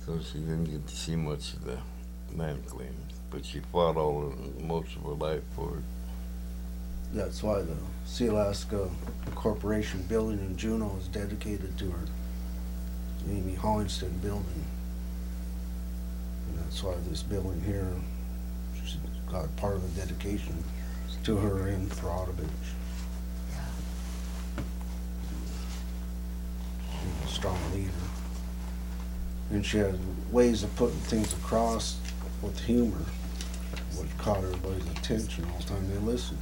So 0.04 0.18
she 0.20 0.40
didn't 0.40 0.64
get 0.64 0.86
to 0.86 0.96
see 0.96 1.14
much 1.14 1.54
of 1.54 1.64
the 1.64 1.78
land 2.34 2.66
claim, 2.66 2.94
But 3.30 3.44
she 3.44 3.60
fought 3.60 3.96
all 3.96 4.34
most 4.60 4.96
of 4.96 5.02
her 5.02 5.10
life 5.10 5.42
for 5.54 5.78
it. 5.78 5.99
That's 7.12 7.42
why 7.42 7.62
the 7.62 7.76
Sealaska 8.06 8.88
Corporation 9.34 10.02
building 10.02 10.38
in 10.38 10.56
Juneau 10.56 10.96
is 11.00 11.08
dedicated 11.08 11.76
to 11.78 11.90
her. 11.90 12.04
Amy 13.28 13.56
Hallingstad 13.56 14.22
building. 14.22 14.64
And 16.48 16.58
that's 16.58 16.82
why 16.82 16.94
this 17.08 17.22
building 17.22 17.60
here, 17.62 17.88
she's 18.80 18.96
got 19.30 19.54
part 19.56 19.74
of 19.74 19.94
the 19.94 20.00
dedication 20.00 20.62
to 21.24 21.36
her 21.36 21.68
in 21.68 21.88
Throtovich. 21.88 22.46
She 26.92 27.24
a 27.24 27.28
strong 27.28 27.58
leader. 27.74 27.90
And 29.50 29.66
she 29.66 29.78
had 29.78 29.98
ways 30.30 30.62
of 30.62 30.74
putting 30.76 31.00
things 31.00 31.32
across 31.32 31.98
with 32.40 32.58
humor, 32.60 33.04
which 33.96 34.16
caught 34.18 34.38
everybody's 34.38 34.86
attention 34.90 35.44
all 35.52 35.58
the 35.58 35.64
time 35.64 35.90
they 35.90 35.98
listened. 35.98 36.38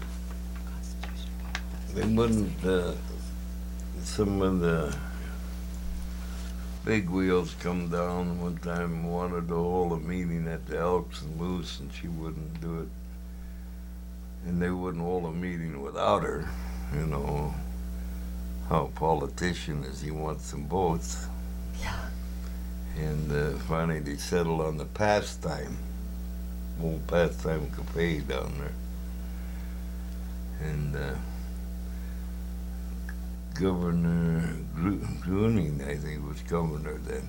They 1.95 2.07
wouldn't, 2.07 2.65
uh, 2.65 2.93
some 4.03 4.43
of 4.43 4.61
the 4.61 4.97
big 6.85 7.11
wheels 7.11 7.55
come 7.61 7.91
down 7.91 8.41
one 8.41 8.57
time 8.59 8.93
and 8.93 9.13
wanted 9.13 9.49
to 9.49 9.55
hold 9.55 9.93
a 9.93 9.97
meeting 9.97 10.47
at 10.49 10.67
the 10.67 10.79
Elks 10.79 11.23
and 11.23 11.37
Moose 11.37 11.81
and 11.81 11.93
she 11.93 12.09
wouldn't 12.09 12.61
do 12.61 12.81
it. 12.81 12.89
And 14.47 14.63
they 14.63 14.71
wouldn't 14.71 15.03
hold 15.03 15.25
a 15.25 15.33
meeting 15.33 15.83
without 15.83 16.23
her, 16.23 16.49
you 16.95 17.07
know. 17.07 17.55
How 18.69 18.85
a 18.85 18.89
politician 18.89 19.83
is, 19.85 20.03
he 20.03 20.11
wants 20.11 20.51
them 20.51 20.67
both. 20.67 21.29
Yeah. 21.81 22.09
And 22.99 23.33
uh, 23.33 23.59
finally 23.61 24.01
they 24.01 24.17
settled 24.17 24.61
on 24.61 24.77
the 24.77 24.85
pastime, 24.85 25.79
old 26.83 27.07
pastime 27.07 27.71
cafe 27.75 28.21
down 28.21 28.53
there. 28.59 28.73
And 30.71 30.97
uh, 30.97 31.15
Governor 33.61 34.55
Gruening, 34.77 35.83
I 35.85 35.97
think, 35.97 36.25
was 36.29 36.41
governor 36.43 36.99
then. 36.99 37.29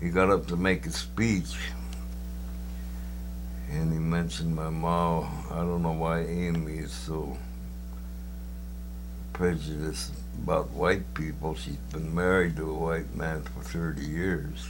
He 0.00 0.08
got 0.08 0.30
up 0.30 0.46
to 0.46 0.56
make 0.56 0.86
a 0.86 0.90
speech, 0.90 1.54
and 3.70 3.92
he 3.92 3.98
mentioned 3.98 4.56
my 4.56 4.70
mom. 4.70 5.44
I 5.50 5.56
don't 5.56 5.82
know 5.82 5.92
why 5.92 6.20
Amy 6.20 6.78
is 6.78 6.92
so 6.92 7.36
prejudiced 9.34 10.12
about 10.42 10.70
white 10.70 11.12
people. 11.12 11.54
She's 11.54 11.76
been 11.92 12.14
married 12.14 12.56
to 12.56 12.70
a 12.70 12.74
white 12.74 13.14
man 13.14 13.42
for 13.42 13.62
30 13.62 14.00
years. 14.00 14.66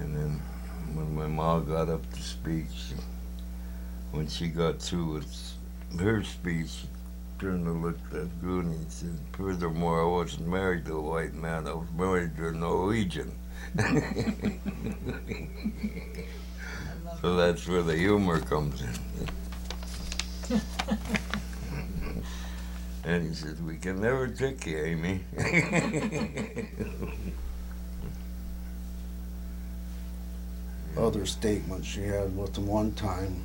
And 0.00 0.16
then 0.16 0.42
when 0.94 1.14
my 1.14 1.28
mom 1.28 1.66
got 1.66 1.88
up 1.88 2.12
to 2.12 2.22
speak, 2.22 2.66
when 4.10 4.26
she 4.26 4.48
got 4.48 4.80
through 4.80 5.12
with 5.14 5.54
her 6.00 6.24
speech, 6.24 6.86
turned 7.40 7.64
to 7.64 7.72
look 7.72 7.96
at 8.12 8.40
Goon 8.42 8.66
and 8.66 8.92
said, 8.92 9.18
Furthermore, 9.32 10.02
I 10.02 10.04
wasn't 10.04 10.46
married 10.48 10.84
to 10.84 10.98
a 10.98 11.00
white 11.00 11.32
man, 11.32 11.66
I 11.66 11.72
was 11.72 11.88
married 11.96 12.36
to 12.36 12.48
a 12.48 12.52
Norwegian. 12.52 13.32
so 17.22 17.36
that's 17.36 17.66
where 17.66 17.82
the 17.82 17.96
humor 17.96 18.40
comes 18.40 18.82
in. 18.82 18.90
and 23.04 23.26
he 23.26 23.34
said, 23.34 23.64
We 23.66 23.78
can 23.78 24.02
never 24.02 24.28
trick 24.28 24.66
you, 24.66 24.76
Amy. 24.76 25.24
Other 30.98 31.24
statements 31.24 31.86
she 31.88 32.02
had 32.02 32.36
with 32.36 32.52
them 32.52 32.66
one 32.66 32.92
time. 32.92 33.42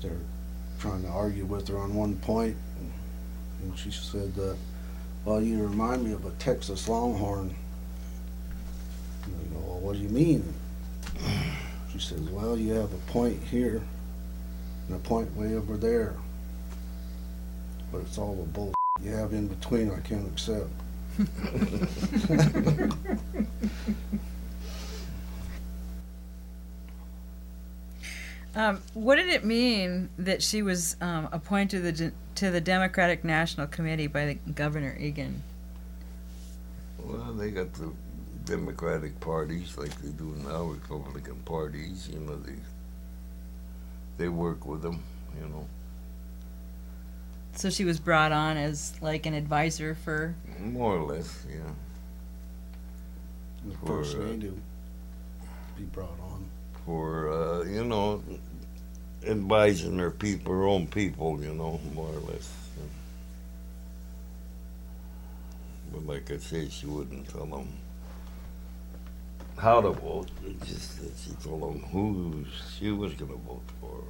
They're 0.00 0.16
trying 0.78 1.02
to 1.02 1.08
argue 1.08 1.44
with 1.44 1.68
her 1.68 1.78
on 1.78 1.94
one 1.94 2.16
point, 2.16 2.56
and- 2.80 2.92
she 3.76 3.90
said 3.90 4.34
that, 4.36 4.56
well, 5.24 5.42
you 5.42 5.62
remind 5.62 6.04
me 6.04 6.12
of 6.12 6.24
a 6.24 6.30
Texas 6.32 6.88
Longhorn. 6.88 7.54
And 9.24 9.34
I 9.34 9.54
go, 9.54 9.60
well, 9.60 9.80
what 9.80 9.92
do 9.94 9.98
you 9.98 10.08
mean? 10.08 10.54
She 11.92 11.98
says, 11.98 12.20
well, 12.20 12.56
you 12.56 12.72
have 12.74 12.92
a 12.92 13.12
point 13.12 13.42
here 13.42 13.82
and 14.86 14.96
a 14.96 15.00
point 15.00 15.34
way 15.36 15.54
over 15.54 15.76
there. 15.76 16.14
But 17.92 18.02
it's 18.02 18.16
all 18.16 18.36
the 18.36 18.44
bull 18.44 18.72
you 19.02 19.10
have 19.10 19.32
in 19.32 19.48
between 19.48 19.90
I 19.90 20.00
can't 20.00 20.26
accept. 20.26 20.70
Um, 28.54 28.80
what 28.94 29.16
did 29.16 29.28
it 29.28 29.44
mean 29.44 30.08
that 30.18 30.42
she 30.42 30.62
was 30.62 30.96
um, 31.00 31.28
appointed 31.32 31.82
to 31.84 31.92
the, 31.92 32.12
to 32.36 32.50
the 32.50 32.60
Democratic 32.60 33.22
National 33.24 33.66
Committee 33.66 34.06
by 34.06 34.26
the 34.26 34.34
Governor 34.52 34.96
Egan? 34.98 35.42
Well, 36.98 37.32
they 37.34 37.50
got 37.50 37.72
the 37.74 37.92
Democratic 38.44 39.18
parties 39.20 39.76
like 39.76 39.94
they 40.00 40.08
do 40.10 40.34
now, 40.44 40.62
Republican 40.64 41.36
parties. 41.44 42.08
You 42.12 42.20
know, 42.20 42.36
they 42.36 42.54
they 44.16 44.28
work 44.28 44.66
with 44.66 44.82
them. 44.82 45.02
You 45.40 45.46
know, 45.48 45.66
So 47.54 47.70
she 47.70 47.84
was 47.84 48.00
brought 48.00 48.32
on 48.32 48.56
as 48.56 48.94
like 49.00 49.26
an 49.26 49.34
advisor 49.34 49.94
for. 49.94 50.34
more 50.60 50.96
or 50.96 51.04
less. 51.04 51.44
Yeah. 51.48 51.60
The 53.66 53.76
For, 53.78 53.86
first 53.86 54.16
uh, 54.16 54.20
native 54.20 54.54
be 55.76 55.84
brought 55.84 56.18
on. 56.20 56.37
For 56.88 57.30
uh, 57.30 57.64
you 57.64 57.84
know, 57.84 58.22
advising 59.26 59.98
their 59.98 60.10
people, 60.10 60.54
her 60.54 60.64
own 60.64 60.86
people. 60.86 61.38
You 61.42 61.52
know, 61.52 61.78
more 61.94 62.08
or 62.08 62.32
less. 62.32 62.50
But 65.92 66.06
like 66.06 66.30
I 66.30 66.38
said, 66.38 66.72
she 66.72 66.86
wouldn't 66.86 67.28
tell 67.28 67.44
them 67.44 67.68
how 69.58 69.82
to 69.82 69.90
vote. 69.90 70.30
Just 70.64 70.98
she 71.22 71.32
told 71.44 71.60
them 71.60 71.82
who 71.90 72.46
she 72.78 72.90
was 72.90 73.12
going 73.12 73.32
to 73.32 73.36
vote 73.36 73.68
for. 73.82 74.02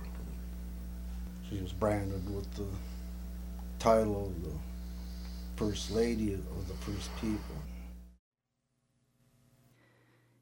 She 1.50 1.60
was 1.60 1.72
branded 1.72 2.32
with 2.32 2.48
the 2.54 2.66
title 3.80 4.26
of 4.26 4.44
the 4.44 4.56
First 5.56 5.90
Lady 5.90 6.34
of 6.34 6.68
the 6.68 6.74
First 6.74 7.10
People. 7.20 7.57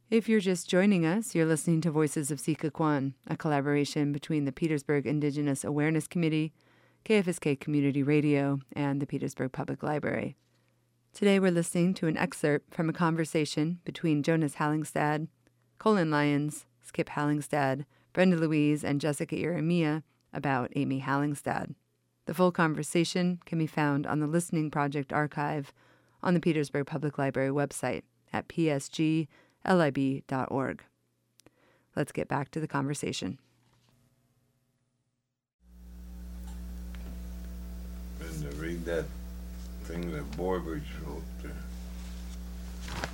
If 0.08 0.28
you're 0.28 0.38
just 0.38 0.70
joining 0.70 1.04
us, 1.04 1.34
you're 1.34 1.46
listening 1.46 1.80
to 1.80 1.90
Voices 1.90 2.30
of 2.30 2.38
Sikakwan, 2.38 3.14
a 3.26 3.36
collaboration 3.36 4.12
between 4.12 4.44
the 4.44 4.52
Petersburg 4.52 5.04
Indigenous 5.04 5.64
Awareness 5.64 6.06
Committee, 6.06 6.52
KFSK 7.04 7.58
Community 7.58 8.04
Radio, 8.04 8.60
and 8.72 9.02
the 9.02 9.06
Petersburg 9.06 9.50
Public 9.50 9.82
Library. 9.82 10.36
Today 11.12 11.40
we're 11.40 11.50
listening 11.50 11.92
to 11.94 12.06
an 12.06 12.16
excerpt 12.16 12.72
from 12.72 12.88
a 12.88 12.92
conversation 12.92 13.80
between 13.84 14.22
Jonas 14.22 14.54
Hallingstad, 14.54 15.26
Colin 15.78 16.12
Lyons, 16.12 16.66
Skip 16.84 17.08
Hallingstad, 17.08 17.84
Brenda 18.12 18.36
Louise, 18.36 18.84
and 18.84 19.00
Jessica 19.00 19.34
Irimia 19.34 20.04
about 20.32 20.70
Amy 20.76 21.00
Hallingstad. 21.00 21.74
The 22.26 22.34
full 22.34 22.52
conversation 22.52 23.40
can 23.44 23.58
be 23.58 23.66
found 23.66 24.06
on 24.06 24.20
the 24.20 24.28
Listening 24.28 24.70
Project 24.70 25.12
archive 25.12 25.72
on 26.22 26.34
the 26.34 26.40
Petersburg 26.40 26.86
Public 26.86 27.18
Library 27.18 27.50
website 27.50 28.02
at 28.32 28.46
psglib.org. 29.66 30.82
Let's 31.94 32.12
get 32.12 32.28
back 32.28 32.50
to 32.52 32.60
the 32.60 32.68
conversation. 32.68 33.38
And 38.20 38.50
to 38.50 38.56
read 38.56 38.84
that 38.84 39.04
thing 39.84 40.12
that 40.12 40.30
Borbridge 40.32 40.82
wrote 41.06 41.22
there. 41.42 41.52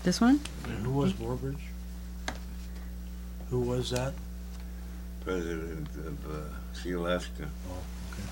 This 0.03 0.21
one? 0.21 0.41
And 0.65 0.87
who 0.87 0.93
was 0.93 1.13
Borbridge? 1.13 1.61
Who 3.51 3.61
was 3.61 3.91
that? 3.91 4.15
president 5.25 5.89
of 6.07 6.27
uh, 6.27 6.39
Sealaska. 6.75 7.49
Oh, 7.71 7.83
okay. 8.11 8.23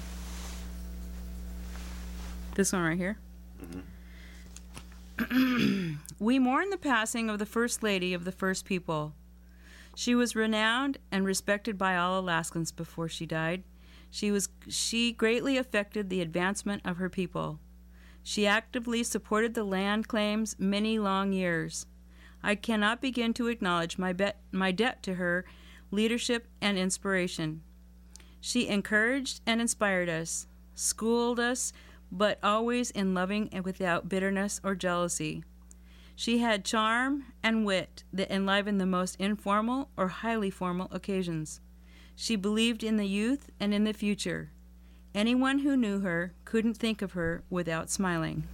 This 2.55 2.73
one 2.73 2.83
right 2.83 2.99
here. 2.99 3.17
We 6.19 6.39
mourn 6.39 6.71
the 6.71 6.77
passing 6.77 7.29
of 7.29 7.39
the 7.39 7.47
First 7.47 7.83
Lady 7.83 8.15
of 8.15 8.25
the 8.25 8.33
First 8.33 8.65
People. 8.65 9.15
She 9.95 10.15
was 10.15 10.37
renowned 10.37 10.99
and 11.11 11.25
respected 11.25 11.77
by 11.77 11.97
all 11.97 12.19
Alaskans 12.19 12.73
before 12.73 13.09
she 13.09 13.27
died. 13.27 13.65
She 14.11 14.31
was 14.31 14.49
she 14.69 15.13
greatly 15.13 15.57
affected 15.57 16.09
the 16.09 16.21
advancement 16.21 16.83
of 16.85 16.97
her 16.97 17.09
people. 17.09 17.61
She 18.23 18.47
actively 18.47 19.03
supported 19.03 19.55
the 19.55 19.65
land 19.65 20.09
claims 20.09 20.57
many 20.59 20.99
long 20.99 21.33
years. 21.33 21.87
I 22.43 22.55
cannot 22.55 23.01
begin 23.01 23.35
to 23.35 23.49
acknowledge 23.49 23.99
my 23.99 24.13
bet, 24.13 24.41
my 24.51 24.73
debt 24.73 25.03
to 25.05 25.15
her 25.15 25.45
leadership 25.91 26.49
and 26.61 26.79
inspiration. 26.79 27.63
She 28.41 28.69
encouraged 28.69 29.41
and 29.47 29.61
inspired 29.61 30.09
us, 30.09 30.47
schooled 30.75 31.39
us, 31.39 31.73
but 32.11 32.39
always 32.43 32.91
in 32.91 33.15
loving 33.15 33.49
and 33.53 33.65
without 33.65 34.09
bitterness 34.09 34.61
or 34.65 34.75
jealousy. 34.75 35.45
She 36.17 36.39
had 36.39 36.65
charm 36.65 37.25
and 37.43 37.65
wit 37.65 38.05
that 38.13 38.31
enlivened 38.31 38.81
the 38.81 38.87
most 38.87 39.17
informal 39.19 39.89
or 39.97 40.09
highly 40.09 40.51
formal 40.51 40.89
occasions. 40.91 41.61
She 42.15 42.37
believed 42.37 42.85
in 42.85 42.99
the 42.99 43.07
youth 43.07 43.51
and 43.59 43.73
in 43.73 43.85
the 43.85 43.95
future. 43.95 44.51
Anyone 45.15 45.61
who 45.61 45.77
knew 45.77 46.01
her 46.01 46.35
couldn't 46.45 46.75
think 46.75 47.01
of 47.01 47.13
her 47.13 47.43
without 47.49 47.91
smiling. 47.91 48.45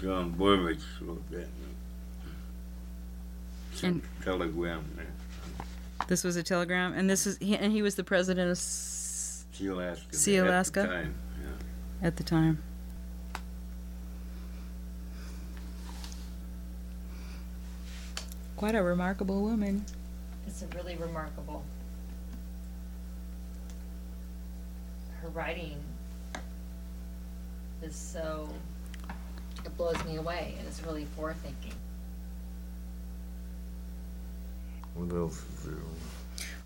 John 0.00 0.32
Borbridge 0.32 0.82
wrote 1.00 1.28
that. 1.30 1.48
Uh, 3.82 3.86
and- 3.86 4.02
telegram 4.22 4.84
there. 4.96 5.06
This 6.10 6.24
was 6.24 6.34
a 6.34 6.42
telegram, 6.42 6.92
and 6.94 7.08
this 7.08 7.24
is 7.24 7.38
he, 7.38 7.56
and 7.56 7.72
he 7.72 7.82
was 7.82 7.94
the 7.94 8.02
president 8.02 8.50
of 8.50 8.56
S- 8.56 9.44
Sealaska. 9.54 10.10
Sealaska? 10.10 10.82
At 10.82 10.88
the 10.88 10.88
time, 10.88 11.14
yeah. 11.40 12.08
at 12.08 12.16
the 12.16 12.24
time. 12.24 12.58
Quite 18.56 18.74
a 18.74 18.82
remarkable 18.82 19.40
woman. 19.40 19.84
It's 20.48 20.62
a 20.62 20.66
really 20.76 20.96
remarkable. 20.96 21.62
Her 25.22 25.28
writing 25.28 25.76
is 27.84 27.94
so, 27.94 28.48
it 29.64 29.76
blows 29.76 30.04
me 30.04 30.16
away 30.16 30.56
and 30.58 30.66
it's 30.66 30.82
really 30.82 31.06
forethinking. 31.16 31.74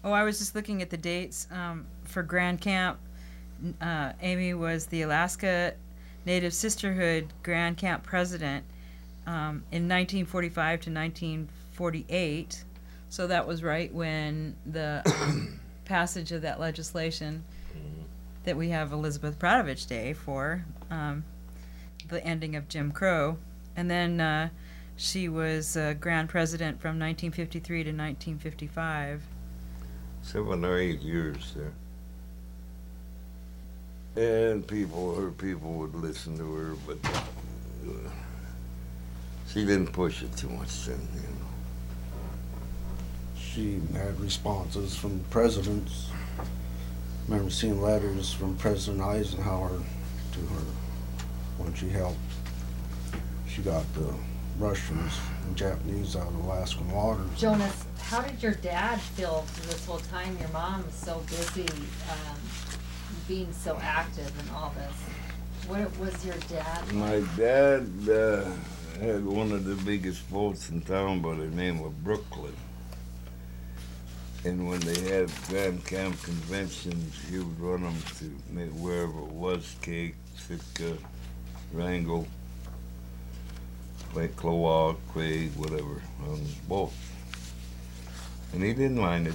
Oh, 0.03 0.13
I 0.13 0.23
was 0.23 0.39
just 0.39 0.55
looking 0.55 0.83
at 0.83 0.91
the 0.91 0.97
dates 0.97 1.47
um, 1.51 1.87
for 2.05 2.23
Grand 2.23 2.61
Camp. 2.61 2.99
Uh, 3.81 4.13
Amy 4.21 4.53
was 4.53 4.87
the 4.87 5.03
Alaska 5.03 5.75
Native 6.27 6.53
Sisterhood 6.53 7.33
Grand 7.43 7.77
Camp 7.77 8.03
president 8.03 8.65
um, 9.27 9.63
in 9.73 9.89
1945 9.89 10.81
to 10.83 10.91
1948. 10.91 12.65
So 13.09 13.27
that 13.27 13.47
was 13.47 13.63
right 13.63 13.93
when 13.95 14.57
the 14.67 15.03
passage 15.85 16.33
of 16.33 16.43
that 16.43 16.61
legislation 16.61 17.45
that 18.45 18.57
we 18.57 18.69
have 18.71 18.93
Elizabeth 18.93 19.39
Peratrovich 19.39 19.87
Day 19.87 20.13
for, 20.13 20.65
um, 20.91 21.25
the 22.09 22.25
ending 22.25 22.57
of 22.57 22.69
Jim 22.69 22.93
Crow. 22.93 23.39
And 23.77 23.91
then 23.91 24.21
uh, 24.21 24.51
she 24.97 25.29
was 25.29 25.77
uh, 25.77 25.95
Grand 26.01 26.29
President 26.29 26.81
from 26.81 26.99
1953 26.99 27.85
to 27.85 27.91
1955. 27.91 29.23
Seven 30.23 30.65
or 30.65 30.79
eight 30.79 31.01
years 31.01 31.55
there. 31.55 31.73
And 34.17 34.67
people, 34.67 35.15
her 35.17 35.31
people 35.31 35.73
would 35.73 35.95
listen 35.95 36.39
to 36.39 36.55
her, 36.55 36.77
but 36.87 36.99
uh, 37.13 38.11
she 39.49 39.65
didn't 39.65 39.93
push 39.93 40.23
it 40.23 40.37
too 40.37 40.49
much 40.49 40.87
then, 40.87 41.01
you 41.15 41.21
know. 41.21 41.47
she 43.37 43.81
had 43.99 44.19
responses 44.21 44.97
from 44.97 45.19
presidents. 45.31 46.11
I 46.39 46.45
Remember 47.29 47.51
seeing 47.51 47.83
letters 47.83 48.33
from 48.33 48.57
President 48.57 49.03
Eisenhower 49.03 49.71
to 50.33 50.41
her 50.41 50.65
when 51.59 51.75
she 51.75 51.89
helped. 51.89 52.19
She 53.49 53.63
got 53.63 53.85
the 53.95 54.15
Russians 54.59 55.13
and 55.47 55.57
Japanese 55.57 56.17
out 56.17 56.29
of 56.29 56.35
Alaskan 56.45 56.91
waters. 56.91 57.27
Jonas, 57.37 57.85
how 58.01 58.23
did 58.23 58.43
your 58.43 58.55
dad 58.55 59.01
feel 59.01 59.43
through 59.43 59.73
this 59.73 59.85
whole 59.87 59.99
time? 59.99 60.37
Your 60.39 60.49
mom 60.49 60.85
was 60.85 60.95
so 60.95 61.19
busy, 61.29 61.67
um, 62.11 62.37
being 63.27 63.53
so 63.53 63.79
active 63.83 64.33
in 64.41 64.55
all 64.55 64.73
this. 64.77 65.69
What 65.69 65.99
was 65.99 66.25
your 66.25 66.37
dad? 66.49 66.93
My 66.93 67.21
dad 67.37 67.89
uh, 68.09 68.45
had 69.01 69.25
one 69.25 69.51
of 69.51 69.65
the 69.65 69.75
biggest 69.85 70.31
boats 70.31 70.69
in 70.71 70.83
town 70.83 71.21
by 71.21 71.35
the 71.35 71.49
name 71.49 71.83
of 71.83 72.05
Brooklyn. 72.05 72.55
And 74.45 74.69
when 74.69 74.79
they 74.81 75.01
had 75.01 75.31
Grand 75.49 75.85
Camp 75.87 76.23
conventions, 76.23 77.19
he 77.31 77.39
would 77.39 77.59
run 77.59 77.83
them 77.83 77.97
to 78.19 78.25
ma- 78.51 78.61
wherever 78.79 79.19
it 79.21 79.33
was, 79.33 79.75
Kake, 79.81 80.17
Sitka, 80.37 80.99
Wrangell, 81.73 82.27
Lake 84.15 84.37
Cloak, 84.37 84.99
Craig, 85.13 85.51
whatever, 85.57 86.01
um, 86.25 86.31
on 86.33 86.39
his 86.39 86.55
boat. 86.69 86.93
And 88.53 88.63
he 88.63 88.73
didn't 88.73 88.99
mind 88.99 89.27
it. 89.29 89.35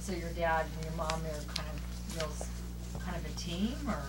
So 0.00 0.12
your 0.12 0.30
dad 0.30 0.66
and 0.76 0.84
your 0.84 0.94
mom, 0.94 1.20
they 1.22 1.28
were 1.28 1.44
kind 1.54 1.68
of, 1.68 2.16
real 2.16 2.30
s- 2.30 2.48
kind 3.04 3.16
of 3.16 3.24
a 3.26 3.38
team, 3.38 3.74
or, 3.86 4.02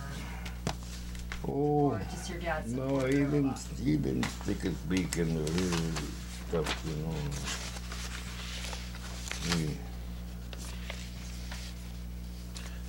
Oh, 1.46 1.90
or 1.92 2.00
just 2.10 2.30
your 2.30 2.38
dad? 2.38 2.66
no, 2.68 2.88
supported 2.88 3.12
he 3.12 3.18
didn't. 3.20 3.46
lot? 3.46 3.60
He 3.82 3.96
didn't 3.96 4.24
stick 4.24 4.60
his 4.62 4.74
beak 4.88 5.16
into 5.18 5.40
his 5.52 5.74
stuff, 6.48 6.84
you 6.88 6.96
know. 6.96 7.14
He, 9.58 9.76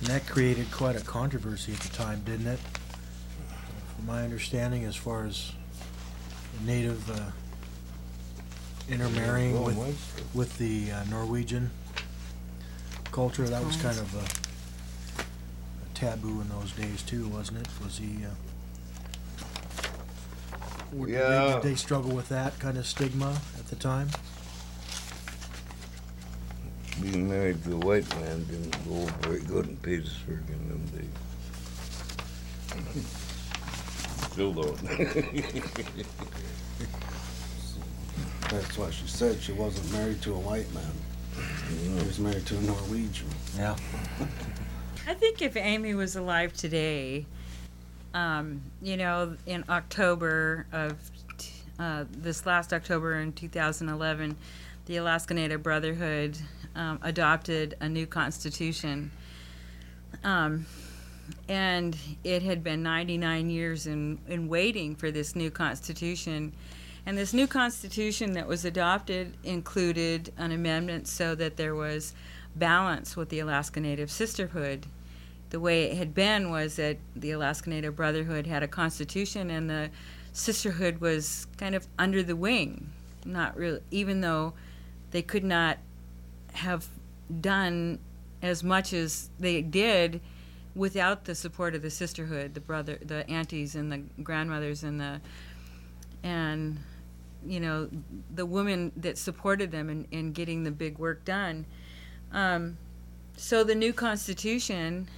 And 0.00 0.08
that 0.08 0.26
created 0.26 0.70
quite 0.72 0.96
a 0.96 1.00
controversy 1.00 1.72
at 1.72 1.80
the 1.80 1.88
time, 1.96 2.22
didn't 2.24 2.46
it? 2.48 2.60
From 3.96 4.06
my 4.06 4.22
understanding, 4.24 4.84
as 4.84 4.94
far 4.96 5.24
as 5.26 5.52
native 6.64 7.10
uh, 7.10 7.30
intermarrying 8.88 9.62
with, 9.64 10.30
with 10.34 10.58
the 10.58 10.90
uh, 10.92 11.04
Norwegian 11.10 11.70
culture, 13.12 13.46
that 13.48 13.64
was 13.64 13.76
kind 13.76 13.98
of 13.98 14.14
a, 14.14 15.22
a 15.84 15.94
taboo 15.94 16.40
in 16.40 16.48
those 16.48 16.72
days 16.72 17.02
too, 17.02 17.26
wasn't 17.28 17.58
it? 17.60 17.68
Was 17.84 17.98
he, 17.98 18.24
uh, 18.24 18.30
were- 20.92 21.06
did 21.06 21.14
they- 21.16 21.18
Yeah. 21.18 21.54
Did 21.54 21.62
they 21.62 21.74
struggle 21.74 22.12
with 22.12 22.28
that 22.28 22.58
kind 22.58 22.78
of 22.78 22.86
stigma 22.86 23.40
at 23.58 23.66
the 23.68 23.76
time? 23.76 24.08
being 27.02 27.28
married 27.28 27.62
to 27.62 27.74
a 27.74 27.76
white 27.76 28.08
man 28.20 28.42
didn't 28.44 28.72
go 28.88 29.04
very 29.20 29.40
good 29.40 29.68
in 29.68 29.76
Petersburg 29.76 30.40
in 30.48 30.68
them 30.70 30.82
days. 30.96 31.04
Still 34.36 34.52
don't. 34.52 34.76
That's 38.50 38.76
why 38.76 38.90
she 38.90 39.06
said. 39.06 39.40
She 39.40 39.52
wasn't 39.52 39.90
married 39.92 40.20
to 40.20 40.34
a 40.34 40.38
white 40.38 40.70
man. 40.74 40.92
She 41.70 41.88
was 42.06 42.18
married 42.18 42.44
to 42.44 42.58
a 42.58 42.60
Norwegian. 42.60 43.28
Yeah. 43.56 43.76
I 45.08 45.14
think 45.14 45.40
if 45.40 45.56
Amy 45.56 45.94
was 45.94 46.16
alive 46.16 46.52
today, 46.52 47.24
um, 48.12 48.60
you 48.82 48.98
know, 48.98 49.38
in 49.46 49.64
October 49.70 50.66
of 50.70 50.96
t- 51.38 51.52
uh, 51.78 52.04
this 52.10 52.44
last 52.44 52.74
October 52.74 53.18
in 53.18 53.32
2011, 53.32 54.36
the 54.84 54.96
Alaska 54.98 55.32
Native 55.32 55.62
Brotherhood 55.62 56.36
um, 56.74 56.98
adopted 57.00 57.74
a 57.80 57.88
new 57.88 58.06
constitution. 58.06 59.12
Um, 60.22 60.66
and 61.48 61.96
it 62.24 62.42
had 62.42 62.62
been 62.62 62.82
99 62.82 63.50
years 63.50 63.86
in, 63.86 64.18
in 64.28 64.48
waiting 64.48 64.94
for 64.94 65.10
this 65.10 65.36
new 65.36 65.50
constitution. 65.50 66.52
And 67.04 67.16
this 67.16 67.32
new 67.32 67.46
constitution 67.46 68.32
that 68.32 68.46
was 68.46 68.64
adopted 68.64 69.36
included 69.44 70.32
an 70.36 70.52
amendment 70.52 71.06
so 71.06 71.34
that 71.36 71.56
there 71.56 71.74
was 71.74 72.14
balance 72.56 73.16
with 73.16 73.28
the 73.28 73.38
Alaska 73.38 73.80
Native 73.80 74.10
Sisterhood. 74.10 74.86
The 75.50 75.60
way 75.60 75.84
it 75.84 75.96
had 75.96 76.14
been 76.14 76.50
was 76.50 76.76
that 76.76 76.96
the 77.14 77.30
Alaska 77.30 77.70
Native 77.70 77.94
Brotherhood 77.94 78.46
had 78.46 78.62
a 78.62 78.68
constitution 78.68 79.50
and 79.50 79.70
the 79.70 79.90
sisterhood 80.32 81.00
was 81.00 81.46
kind 81.56 81.74
of 81.74 81.86
under 81.98 82.22
the 82.22 82.34
wing. 82.34 82.90
Not 83.24 83.56
really, 83.56 83.80
even 83.90 84.20
though 84.20 84.54
they 85.12 85.22
could 85.22 85.44
not 85.44 85.78
have 86.52 86.86
done 87.40 87.98
as 88.42 88.62
much 88.62 88.92
as 88.92 89.30
they 89.38 89.62
did 89.62 90.20
without 90.76 91.24
the 91.24 91.34
support 91.34 91.74
of 91.74 91.80
the 91.82 91.90
sisterhood, 91.90 92.52
the 92.54 92.60
brother, 92.60 92.98
the 93.02 93.28
aunties 93.28 93.74
and 93.74 93.90
the 93.90 93.98
grandmothers 94.22 94.84
and 94.84 95.00
the 95.00 95.20
and 96.22 96.78
you 97.44 97.58
know 97.58 97.88
the 98.34 98.44
women 98.44 98.92
that 98.96 99.16
supported 99.16 99.70
them 99.70 99.88
in, 99.88 100.06
in 100.10 100.32
getting 100.32 100.62
the 100.64 100.70
big 100.70 100.98
work 100.98 101.24
done. 101.24 101.64
Um, 102.30 102.76
so 103.36 103.64
the 103.64 103.74
new 103.74 103.92
constitution 103.92 105.08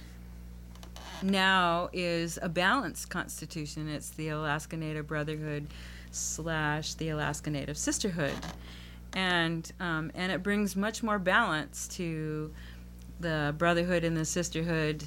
now 1.21 1.89
is 1.91 2.39
a 2.41 2.49
balanced 2.49 3.09
constitution. 3.09 3.89
It's 3.89 4.11
the 4.11 4.29
Alaska 4.29 4.77
Native 4.77 5.07
Brotherhood 5.07 5.67
slash 6.11 6.93
the 6.93 7.09
Alaska 7.09 7.49
Native 7.49 7.77
Sisterhood, 7.77 8.35
and 9.11 9.69
um, 9.81 10.11
and 10.15 10.31
it 10.31 10.41
brings 10.41 10.77
much 10.77 11.03
more 11.03 11.19
balance 11.19 11.87
to 11.89 12.53
the 13.19 13.53
brotherhood 13.57 14.05
and 14.05 14.15
the 14.15 14.23
sisterhood. 14.25 15.03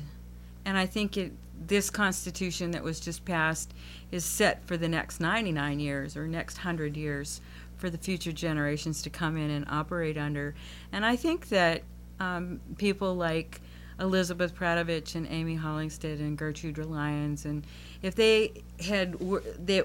And 0.64 0.76
I 0.78 0.86
think 0.86 1.16
it 1.16 1.32
this 1.66 1.90
constitution 1.90 2.72
that 2.72 2.82
was 2.82 3.00
just 3.00 3.24
passed 3.24 3.72
is 4.10 4.24
set 4.24 4.64
for 4.66 4.76
the 4.76 4.88
next 4.88 5.20
99 5.20 5.80
years 5.80 6.16
or 6.16 6.26
next 6.26 6.58
100 6.58 6.96
years 6.96 7.40
for 7.76 7.90
the 7.90 7.98
future 7.98 8.32
generations 8.32 9.02
to 9.02 9.10
come 9.10 9.36
in 9.36 9.50
and 9.50 9.64
operate 9.68 10.18
under. 10.18 10.54
And 10.92 11.04
I 11.04 11.16
think 11.16 11.48
that 11.48 11.82
um, 12.20 12.60
people 12.78 13.14
like 13.14 13.60
Elizabeth 13.98 14.54
Peratrovich 14.54 15.14
and 15.14 15.26
Amy 15.28 15.56
Hallingstad 15.56 16.20
and 16.20 16.36
Gertrude 16.36 16.78
Lyons, 16.78 17.44
and 17.44 17.66
if 18.02 18.14
they 18.14 18.52
had 18.80 19.18
they 19.58 19.82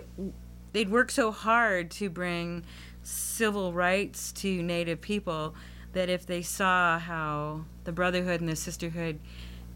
they'd 0.73 0.89
worked 0.89 1.11
so 1.11 1.31
hard 1.31 1.91
to 1.91 2.09
bring 2.09 2.63
civil 3.03 3.73
rights 3.73 4.31
to 4.33 4.61
Native 4.61 5.01
people 5.01 5.55
that 5.93 6.09
if 6.09 6.25
they 6.25 6.41
saw 6.41 6.99
how 6.99 7.61
the 7.85 7.91
Brotherhood 7.91 8.41
and 8.41 8.49
the 8.49 8.55
Sisterhood 8.55 9.19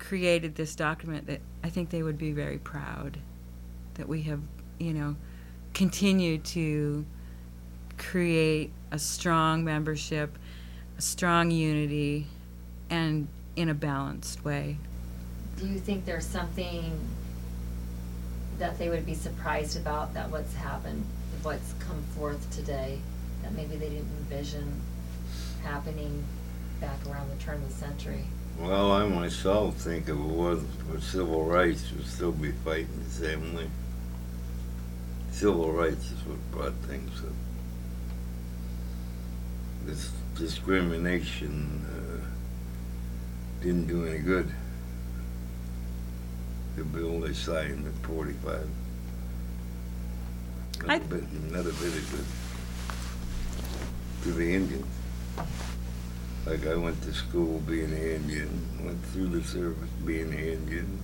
created 0.02 0.56
this 0.56 0.76
document, 0.76 1.28
that 1.28 1.40
I 1.64 1.70
think 1.70 1.92
they 1.92 2.04
would 2.04 2.18
be 2.18 2.32
very 2.32 2.58
proud 2.58 3.20
that 3.94 4.08
we 4.08 4.24
have, 4.24 4.42
you 4.80 4.94
know, 4.94 5.16
continued 5.74 6.44
to 6.46 7.06
create 7.98 8.72
a 8.92 8.98
strong 8.98 9.64
membership, 9.64 10.38
a 10.98 11.02
strong 11.02 11.52
unity, 11.52 12.28
and 12.90 13.28
in 13.56 13.70
a 13.70 13.74
balanced 13.74 14.44
way. 14.44 14.78
Do 15.58 15.68
you 15.68 15.80
think 15.80 16.06
there's 16.06 16.26
something 16.26 17.00
that 18.58 18.80
they 18.80 18.90
would 18.90 19.06
be 19.06 19.14
surprised 19.14 19.78
about 19.78 20.14
that 20.16 20.32
what's 20.32 20.56
happened, 20.56 21.06
what's 21.44 21.74
come 21.80 22.02
forth 22.18 22.50
today, 22.52 23.00
that 23.44 23.54
maybe 23.54 23.76
they 23.76 23.90
didn't 23.90 24.10
envision 24.20 24.82
happening 25.64 26.24
back 26.80 26.98
around 27.08 27.30
the 27.30 27.44
turn 27.44 27.56
of 27.56 27.68
the 27.68 27.74
century? 27.74 28.26
Well, 28.62 28.92
I 28.92 29.08
myself 29.08 29.76
think 29.76 30.04
if 30.04 30.10
it 30.10 30.16
wasn't 30.16 30.70
for 30.84 31.02
civil 31.02 31.46
rights, 31.46 31.92
we'd 31.92 32.06
still 32.06 32.32
be 32.32 32.52
fighting 32.64 33.04
the 33.04 33.10
same 33.10 33.56
way. 33.56 33.68
Civil 35.32 35.72
rights 35.72 36.12
is 36.12 36.26
what 36.26 36.52
brought 36.52 36.74
things 36.88 37.20
up. 37.24 37.34
This 39.86 40.12
discrimination 40.36 41.86
uh, 41.90 43.64
didn't 43.64 43.88
do 43.88 44.06
any 44.06 44.20
good. 44.20 44.52
The 46.76 46.84
bill 46.84 47.20
they 47.22 47.34
signed 47.34 47.86
at 47.88 47.94
45. 48.06 48.68
Not 50.80 50.90
a 50.90 50.94
I- 50.94 51.00
bit, 51.00 51.52
not 51.52 51.62
a 51.62 51.64
bit 51.64 51.74
of 51.74 52.12
good 52.12 52.26
to 54.24 54.32
the 54.38 54.54
Indians. 54.54 54.86
Like 56.46 56.66
I 56.66 56.76
went 56.76 57.02
to 57.04 57.14
school 57.14 57.60
being 57.60 57.92
an 57.92 57.98
Indian, 57.98 58.68
went 58.84 59.04
through 59.06 59.28
the 59.28 59.44
service 59.44 59.90
being 60.04 60.34
an 60.34 60.40
Indian, 60.40 61.00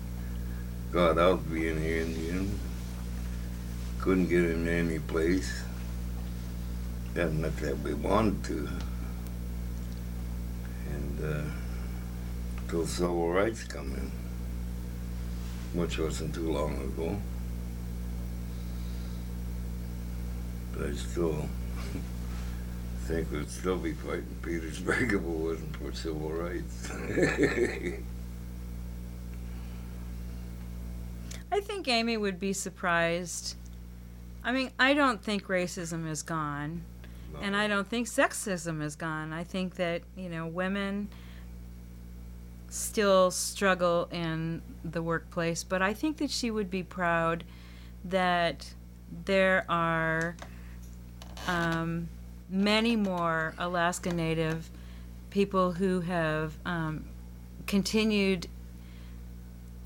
got 0.91 1.19
out 1.19 1.47
being 1.53 1.77
an 1.77 1.83
Indian, 1.83 2.59
couldn't 3.99 4.29
get 4.29 4.43
in 4.43 4.67
any 4.67 4.97
place. 4.97 5.63
And 7.15 7.41
not 7.41 7.55
that 7.57 7.79
we 7.79 7.93
wanted 7.93 8.43
to. 8.45 8.69
And 10.89 11.23
uh, 12.73 12.85
civil 12.85 13.31
rights 13.31 13.63
come 13.63 13.93
in, 13.93 14.11
which 15.79 15.99
wasn't 15.99 16.33
too 16.33 16.51
long 16.51 16.81
ago. 16.81 17.15
But 20.73 20.87
I 20.87 20.93
still 20.93 21.47
think 23.07 23.31
we'd 23.31 23.49
still 23.49 23.77
be 23.77 23.93
fighting 23.93 24.35
Petersburg 24.41 25.03
if 25.13 25.13
it 25.13 25.21
wasn't 25.21 25.77
for 25.77 25.93
civil 25.93 26.29
rights. 26.29 26.91
I 31.49 31.61
think 31.61 31.87
Amy 31.87 32.17
would 32.17 32.37
be 32.37 32.51
surprised. 32.51 33.55
I 34.43 34.51
mean, 34.51 34.71
I 34.77 34.93
don't 34.93 35.23
think 35.23 35.47
racism 35.47 36.09
is 36.09 36.21
gone, 36.21 36.81
and 37.41 37.55
I 37.55 37.69
don't 37.69 37.87
think 37.87 38.07
sexism 38.07 38.83
is 38.83 38.97
gone. 38.97 39.31
I 39.31 39.45
think 39.45 39.75
that, 39.75 40.01
you 40.17 40.27
know, 40.27 40.45
women 40.45 41.07
still 42.69 43.31
struggle 43.31 44.09
in 44.11 44.61
the 44.83 45.01
workplace, 45.01 45.63
but 45.63 45.81
I 45.81 45.93
think 45.93 46.17
that 46.17 46.29
she 46.29 46.51
would 46.51 46.69
be 46.69 46.83
proud 46.83 47.45
that 48.03 48.73
there 49.23 49.65
are 49.69 50.35
um, 51.47 52.09
many 52.49 52.95
more 52.95 53.53
Alaska 53.57 54.13
Native 54.13 54.69
people 55.29 55.73
who 55.73 56.01
have 56.01 56.53
um, 56.65 57.05
continued 57.65 58.47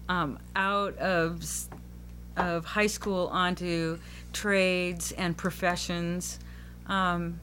um, 0.07 0.39
out 0.55 0.97
of 0.97 1.43
of 2.37 2.63
high 2.63 2.87
school 2.87 3.27
onto 3.27 3.99
trades 4.33 5.11
and 5.13 5.35
professions. 5.35 6.39
Um, 6.87 7.39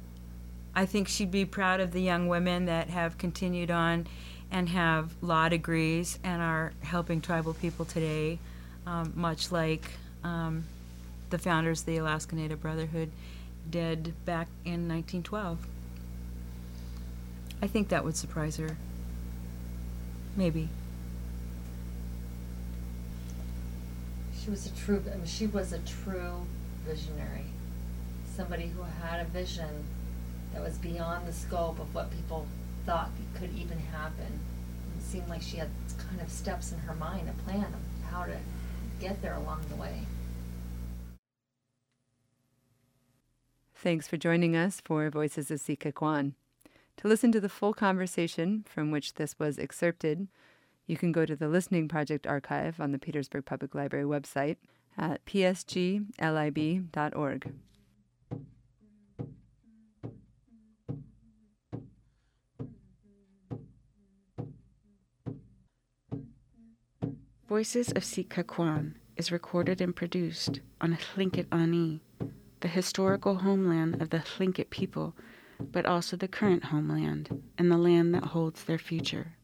I 0.74 0.86
think 0.86 1.08
she'd 1.08 1.30
be 1.30 1.44
proud 1.44 1.80
of 1.80 1.92
the 1.92 2.00
young 2.00 2.28
women 2.28 2.66
that 2.66 2.88
have 2.88 3.18
continued 3.18 3.70
on 3.70 4.06
and 4.50 4.68
have 4.68 5.10
law 5.20 5.48
degrees 5.48 6.18
and 6.24 6.40
are 6.40 6.72
helping 6.82 7.20
tribal 7.20 7.52
people 7.52 7.84
today, 7.84 8.38
um, 8.86 9.12
much 9.14 9.52
like 9.52 9.90
um, 10.24 10.64
the 11.30 11.38
founders 11.38 11.80
of 11.80 11.86
the 11.86 11.98
Alaska 11.98 12.34
Native 12.34 12.62
Brotherhood 12.62 13.10
did 13.70 14.14
back 14.24 14.48
in 14.64 14.88
1912. 14.88 15.66
I 17.60 17.66
think 17.66 17.88
that 17.88 18.04
would 18.04 18.16
surprise 18.16 18.56
her. 18.56 18.76
Maybe. 20.36 20.68
She 24.40 24.50
was 24.50 24.66
a 24.66 24.70
true, 24.70 25.02
I 25.12 25.16
mean, 25.16 25.26
she 25.26 25.46
was 25.46 25.72
a 25.72 25.78
true 25.80 26.46
visionary. 26.86 27.46
Somebody 28.34 28.68
who 28.68 28.82
had 29.02 29.20
a 29.20 29.24
vision 29.24 29.84
that 30.54 30.62
was 30.62 30.78
beyond 30.78 31.26
the 31.26 31.32
scope 31.32 31.78
of 31.80 31.94
what 31.94 32.10
people 32.10 32.46
thought 32.86 33.10
could 33.34 33.50
even 33.56 33.78
happen. 33.78 34.40
It 34.96 35.02
seemed 35.02 35.28
like 35.28 35.42
she 35.42 35.56
had 35.56 35.68
kind 35.98 36.20
of 36.20 36.30
steps 36.30 36.72
in 36.72 36.78
her 36.78 36.94
mind, 36.94 37.28
a 37.28 37.42
plan 37.42 37.64
of 37.64 38.10
how 38.10 38.24
to 38.24 38.36
get 39.00 39.20
there 39.20 39.34
along 39.34 39.62
the 39.68 39.76
way. 39.76 40.02
Thanks 43.80 44.08
for 44.08 44.16
joining 44.16 44.56
us 44.56 44.80
for 44.84 45.08
Voices 45.08 45.52
of 45.52 45.60
Sika 45.60 45.92
Kwan. 45.92 46.34
To 46.96 47.06
listen 47.06 47.30
to 47.30 47.38
the 47.38 47.48
full 47.48 47.72
conversation 47.72 48.64
from 48.68 48.90
which 48.90 49.14
this 49.14 49.38
was 49.38 49.56
excerpted, 49.56 50.26
you 50.88 50.96
can 50.96 51.12
go 51.12 51.24
to 51.24 51.36
the 51.36 51.46
Listening 51.46 51.86
Project 51.86 52.26
archive 52.26 52.80
on 52.80 52.90
the 52.90 52.98
Petersburg 52.98 53.44
Public 53.44 53.76
Library 53.76 54.04
website 54.04 54.56
at 54.96 55.24
psglib.org. 55.26 56.02
Voices 67.48 67.92
of 67.92 68.04
Sitka 68.04 68.42
Kwan 68.42 68.96
is 69.16 69.30
recorded 69.30 69.80
and 69.80 69.94
produced 69.94 70.58
on 70.80 70.98
Tlingit 71.14 71.46
Ani, 71.52 72.00
the 72.60 72.68
historical 72.68 73.36
homeland 73.36 74.00
of 74.02 74.10
the 74.10 74.18
Tlingit 74.18 74.70
people, 74.70 75.14
but 75.60 75.86
also 75.86 76.16
the 76.16 76.28
current 76.28 76.64
homeland 76.64 77.42
and 77.56 77.70
the 77.70 77.76
land 77.76 78.14
that 78.14 78.24
holds 78.24 78.64
their 78.64 78.78
future. 78.78 79.34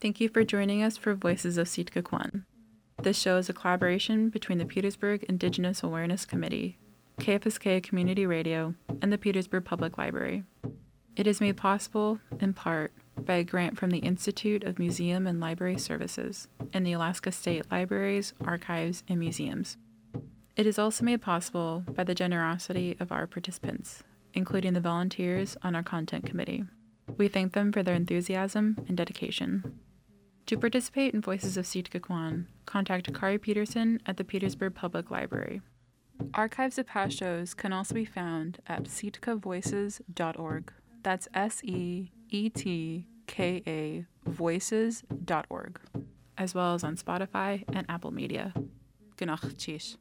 Thank 0.00 0.20
you 0.20 0.28
for 0.28 0.44
joining 0.44 0.82
us 0.82 0.98
for 0.98 1.14
Voices 1.14 1.56
of 1.56 1.66
Sitka 1.66 2.02
Kwan. 2.02 2.44
This 3.02 3.18
show 3.18 3.38
is 3.38 3.48
a 3.48 3.54
collaboration 3.54 4.28
between 4.28 4.58
the 4.58 4.66
Petersburg 4.66 5.22
Indigenous 5.30 5.82
Awareness 5.82 6.26
Committee, 6.26 6.76
KFSK 7.20 7.82
Community 7.82 8.26
Radio, 8.26 8.74
and 9.00 9.10
the 9.10 9.16
Petersburg 9.16 9.64
Public 9.64 9.96
Library. 9.96 10.44
It 11.16 11.28
is 11.28 11.40
made 11.40 11.56
possible, 11.56 12.18
in 12.40 12.54
part, 12.54 12.92
by 13.16 13.34
a 13.34 13.44
grant 13.44 13.78
from 13.78 13.90
the 13.90 13.98
Institute 13.98 14.64
of 14.64 14.80
Museum 14.80 15.28
and 15.28 15.38
Library 15.38 15.78
Services 15.78 16.48
and 16.72 16.84
the 16.84 16.92
Alaska 16.92 17.30
State 17.30 17.70
Libraries, 17.70 18.34
Archives, 18.44 19.04
and 19.08 19.20
Museums. 19.20 19.76
It 20.56 20.66
is 20.66 20.78
also 20.78 21.04
made 21.04 21.22
possible 21.22 21.84
by 21.88 22.02
the 22.02 22.16
generosity 22.16 22.96
of 22.98 23.12
our 23.12 23.28
participants, 23.28 24.02
including 24.32 24.72
the 24.72 24.80
volunteers 24.80 25.56
on 25.62 25.76
our 25.76 25.84
content 25.84 26.26
committee. 26.26 26.64
We 27.16 27.28
thank 27.28 27.52
them 27.52 27.70
for 27.70 27.84
their 27.84 27.94
enthusiasm 27.94 28.84
and 28.88 28.96
dedication. 28.96 29.78
To 30.46 30.58
participate 30.58 31.14
in 31.14 31.20
Voices 31.20 31.56
of 31.56 31.66
Sitka 31.66 32.00
Kwan, 32.00 32.48
contact 32.66 33.14
Kari 33.14 33.38
Peterson 33.38 34.00
at 34.04 34.16
the 34.16 34.24
Petersburg 34.24 34.74
Public 34.74 35.10
Library. 35.12 35.62
Archives 36.34 36.78
of 36.78 36.86
past 36.86 37.16
shows 37.16 37.54
can 37.54 37.72
also 37.72 37.94
be 37.94 38.04
found 38.04 38.58
at 38.66 38.84
seetkavoices.org. 38.84 40.72
That's 41.04 41.28
S 41.34 41.62
E 41.62 42.10
E 42.30 42.48
T 42.48 43.06
K 43.26 43.62
A 43.66 44.06
voices.org, 44.28 45.80
as 46.38 46.54
well 46.54 46.74
as 46.74 46.82
on 46.82 46.96
Spotify 46.96 47.62
and 47.72 47.86
Apple 47.90 48.10
Media. 48.10 48.54
Gnach 49.20 49.42
Chish. 49.56 49.96